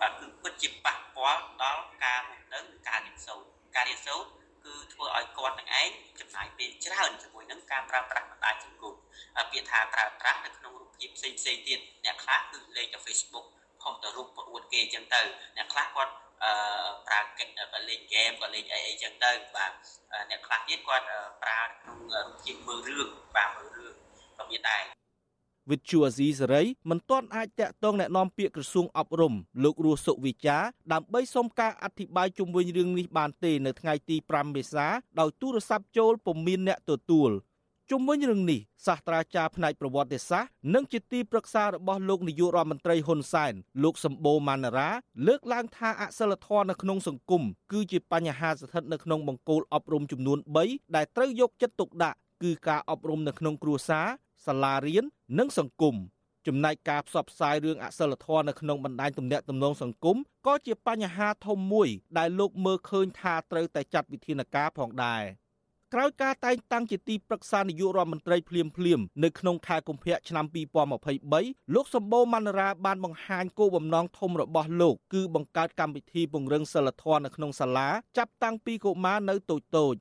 [0.00, 3.46] បាទគឺពិតជាប៉ះពាល់ដល់ការរស់នៅនិងការរៀនសូត្រ
[3.76, 4.35] ការរៀនសូត្រគឺ
[4.97, 5.89] ធ្វើឲ្យគាត់នឹងឯង
[6.19, 8.95] ចំណាយពេលច្រើនជាមួយនឹងការប្រើប្រាស់បណ្ដាញសង្គម
[9.35, 13.45] ពាក្យថាប្រើប្រាស់នៅក្នុងរូបភាពផ្សេងផ្សេងទៀតអ្នកខ្លះគឺលេងតែ Facebook
[13.81, 15.21] ផុសទៅរូបប្រអួតគេអញ្ចឹងទៅ
[15.57, 16.51] អ្នកខ្លះគាត់អឺ
[17.07, 19.71] ប្រើក៏លេងហ្គេមក៏លេងអីអីចឹងទៅបាទ
[20.29, 21.05] អ្នកខ្លះទៀតគាត់
[21.43, 23.95] ប្រើក្នុងរូបភាពមើលរឿងបាទមើលរឿង
[24.37, 24.96] ក៏មានដែរ
[25.70, 30.58] វិទ្យុអាស៊ីសេរីមិនទាន់អាចតាក់ទងแนะនាំពាក្យក្រសួងអប់រំលោករស់សុវិចា
[30.92, 34.86] ដើម្បីសុំការអធិប្បាយជុំវិញរឿងនេះបានទេនៅថ្ងៃទី5មេសា
[35.20, 37.32] ដោយទូរស័ព្ទចូលពុំមានអ្នកទទួល
[37.90, 43.52] ជុំវិញរឿងនេះសាស្ត្រាចារ្យផ្នែកប្រវត្តិសាស្ត្រនិងជាទីប្រឹក្សារបស់លោកនាយករដ្ឋមន្ត្រីហ៊ុនសែន
[43.82, 44.90] លោកសម្បូរម៉ាណារ៉ា
[45.26, 47.42] លើកឡើងថាអសិលធម៌នៅក្នុងសង្គម
[47.72, 54.08] គឺជាបញ្ហាស្ថិតនៅក្នុងបង្គោលអប់រំចំនួន3ដែលត្រូវយកចិត្តទុកដាក់គឺការអប់រំនៅក្នុងគ្រួសារ
[54.45, 55.03] សាលារៀន
[55.39, 55.95] និងសង្គម
[56.47, 60.17] ចំណែកការផ្សព្វផ្សាយរឿងអសិលធម៌នៅក្នុងបណ្ដាញទំនាក់ទំនងសង្គម
[60.47, 65.23] ក៏ជាបញ្ហាធំមួយ ដែលលោកមើលឃើញថាត្រូវតែចាត់វិធានការផងដែរ
[65.93, 70.45] ក្រោយការតែងតាំងជាទីប្រឹក្សានាយករដ្ឋមន្ត្រីភ្លាមភ្លាមនៅក្នុងខែកុម្ភៈឆ្នាំ
[71.09, 79.95] 2023លោកសម្បូរម៉ាន់រ៉ាបានបង្ហាញគោលបំណងធំរបស់លោកគឺបង្កើតកម្មវិធីពង្រឹងសិលធម៌នៅក្នុងសាលាចាប់តាំងពីកុមារនៅតូចតូច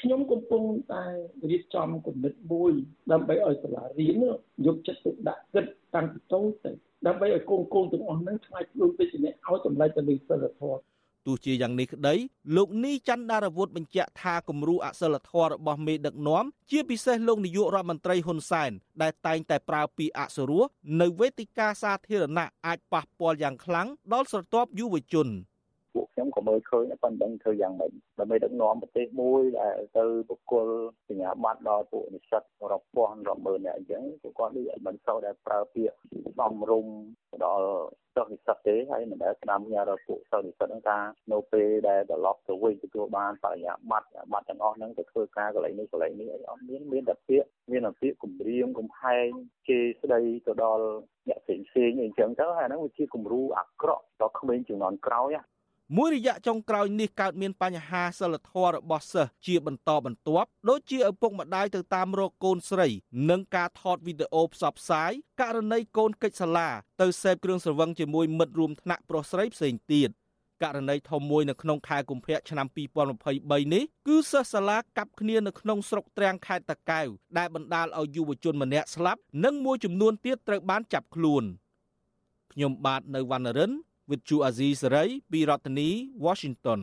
[0.00, 1.04] ខ្ញុំកំពុងតែ
[1.50, 2.72] រៀបចំគំនិតមួយ
[3.12, 4.24] ដើម្បីឲ្យសាលារៀន
[4.66, 5.64] យកចិត្តទុកដាក់គិត
[5.94, 6.72] តាំងពីតូចទៅ
[7.06, 10.78] ដើម្បីឲ្យកូនកូនទាំងអស់ហ្នឹងឆ្ងាយខ្លួនទៅជាអ្នកឲ្យតម្លៃទៅលើសិលធម៌
[11.26, 12.14] ទោះជាយ៉ាងនេះក្តី
[12.56, 18.70] លោកនីច័ន្ទដារវុធបញ្ជាក់ថាគំរូអសិលធម៌របស់មេដឹកនាំជាពិសេសលោកនាយករដ្ឋមន្ត្រីហ៊ុនសែន
[19.02, 20.64] ដែលតែងតែប្រើពាក្យអសុរោះ
[21.00, 25.28] នៅវេទិកាសាធារណៈអាចប៉ះពាល់យ៉ាងខ្លាំងដល់ស្រទាប់យុវជន។
[25.94, 30.66] ពួកខ្ញុំក៏មើលឃើញប៉ុន្តែធ្វើយ៉ាងម៉េចដើម្បីដឹកនាំប្រទេសមួយដែលទៅបុគ្គល
[31.08, 35.96] សញ្ញាបត្រដល់ពួកនិស្សិតរាប់ពាន់រាប់ម៉ឺនអ្នកអញ្ចឹងពួកគាត់ដូចមិនសូវដែលប្រើពាក្យ
[36.38, 36.86] សំរុំ
[37.44, 37.66] ដល់
[38.14, 40.98] សិស្សនិស្សិតទេហើយមិនដែលស្ដាំញ៉ារពួកសិស្សនិស្សិតហ្នឹងថា
[41.32, 49.28] នៅពេលដែលត្រឡប់ទៅវិញទទួលបានបរិញ្ញាបត្រប័ណ្ណទាំងអស់ហ្នឹងទៅធ្វើការកន្លែងនេះកន្លែងនេះអីអត់មានមានតែពាក្យមានតែពាក្យគម្រាមកំហែង
[49.68, 50.86] គេស្ដីទៅដល់
[51.28, 55.36] អ្នកផ្សេងផ្សេងអីចឹងទៅហើយហ្នឹងវាជាគំរូអាក្រក់ដល់ក្មេងជំនាន់ក្រោយ
[55.96, 62.88] មួយរយៈចុងក្រោយនេះកើតមានបញ្ហាសិលធម៌របស់សិស្សជាបន្តបន្ទាប់ដូចជាឪពុកម្ដាយទៅតាមរកកូនស្រី
[63.30, 65.10] និងការថតវីដេអូផ្សព្វផ្សាយ
[65.40, 66.68] ករណីកូនកិច្ចសាលា
[67.00, 70.10] ទៅសេពគ្រឿងស្រវឹងជាមួយមិត្តរួមថ្នាក់ប្រុសស្រីផ្សេងទៀត
[70.62, 72.66] ករណីធំមួយនៅក្នុងខែកុម្ភៈឆ្នាំ
[73.20, 77.08] 2023នេះគឺសិស្សសាលាកាប់គ្នានៅក្នុងស្រុកទ្រាំងខេត្តតាកែវ
[77.38, 81.44] ដែលបណ្ដាលឲ្យយុវជនម្នាក់ស្លាប់និងមួយចំនួនទៀតត្រូវបានចាប់ខ្លួន
[82.52, 83.72] ខ្ញុំបាទនៅវណ្ណរិន
[84.10, 85.90] វិទ្យុអាស៊ីសេរីពីរដ្ឋធានី
[86.24, 86.80] Washington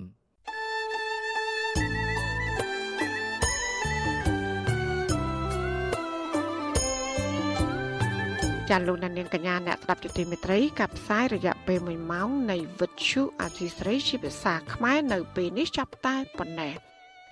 [8.70, 16.74] ចាលោកនាងកញ្ញាអ្នកស្ដាប់ជទីមេត្រីកັບផ្សាយរយៈពេល1ម៉ោងនៃវិទ្យុអាស៊ីសេរីជាភាសាខ្មែរនៅពេលនេះចាប់តែប៉ុណ្ណេះ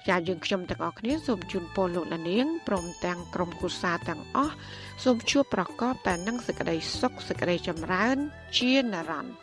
[0.08, 4.56] ចាយើងខ្ញុំទាំងអស់គ្នាសូមជូនពរលោកនាងព្រមទាំងក្រុមគូសាទាំងអស់
[5.04, 8.18] សូមជួបប្រកបតែនឹងសេចក្តីសុខសេចក្តីចម្រើន
[8.58, 9.36] ជានិរន្តរ៍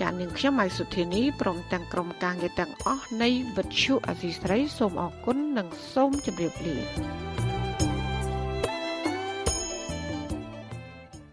[0.00, 7.41] ចានាងខ្ញុំម៉ៃសុធានីព្រមទាំងក្រុមការងារទាំងអស់នៃវិទ្យុអសីស្រីសូមអរគុណនិងសូមជម្រាបលា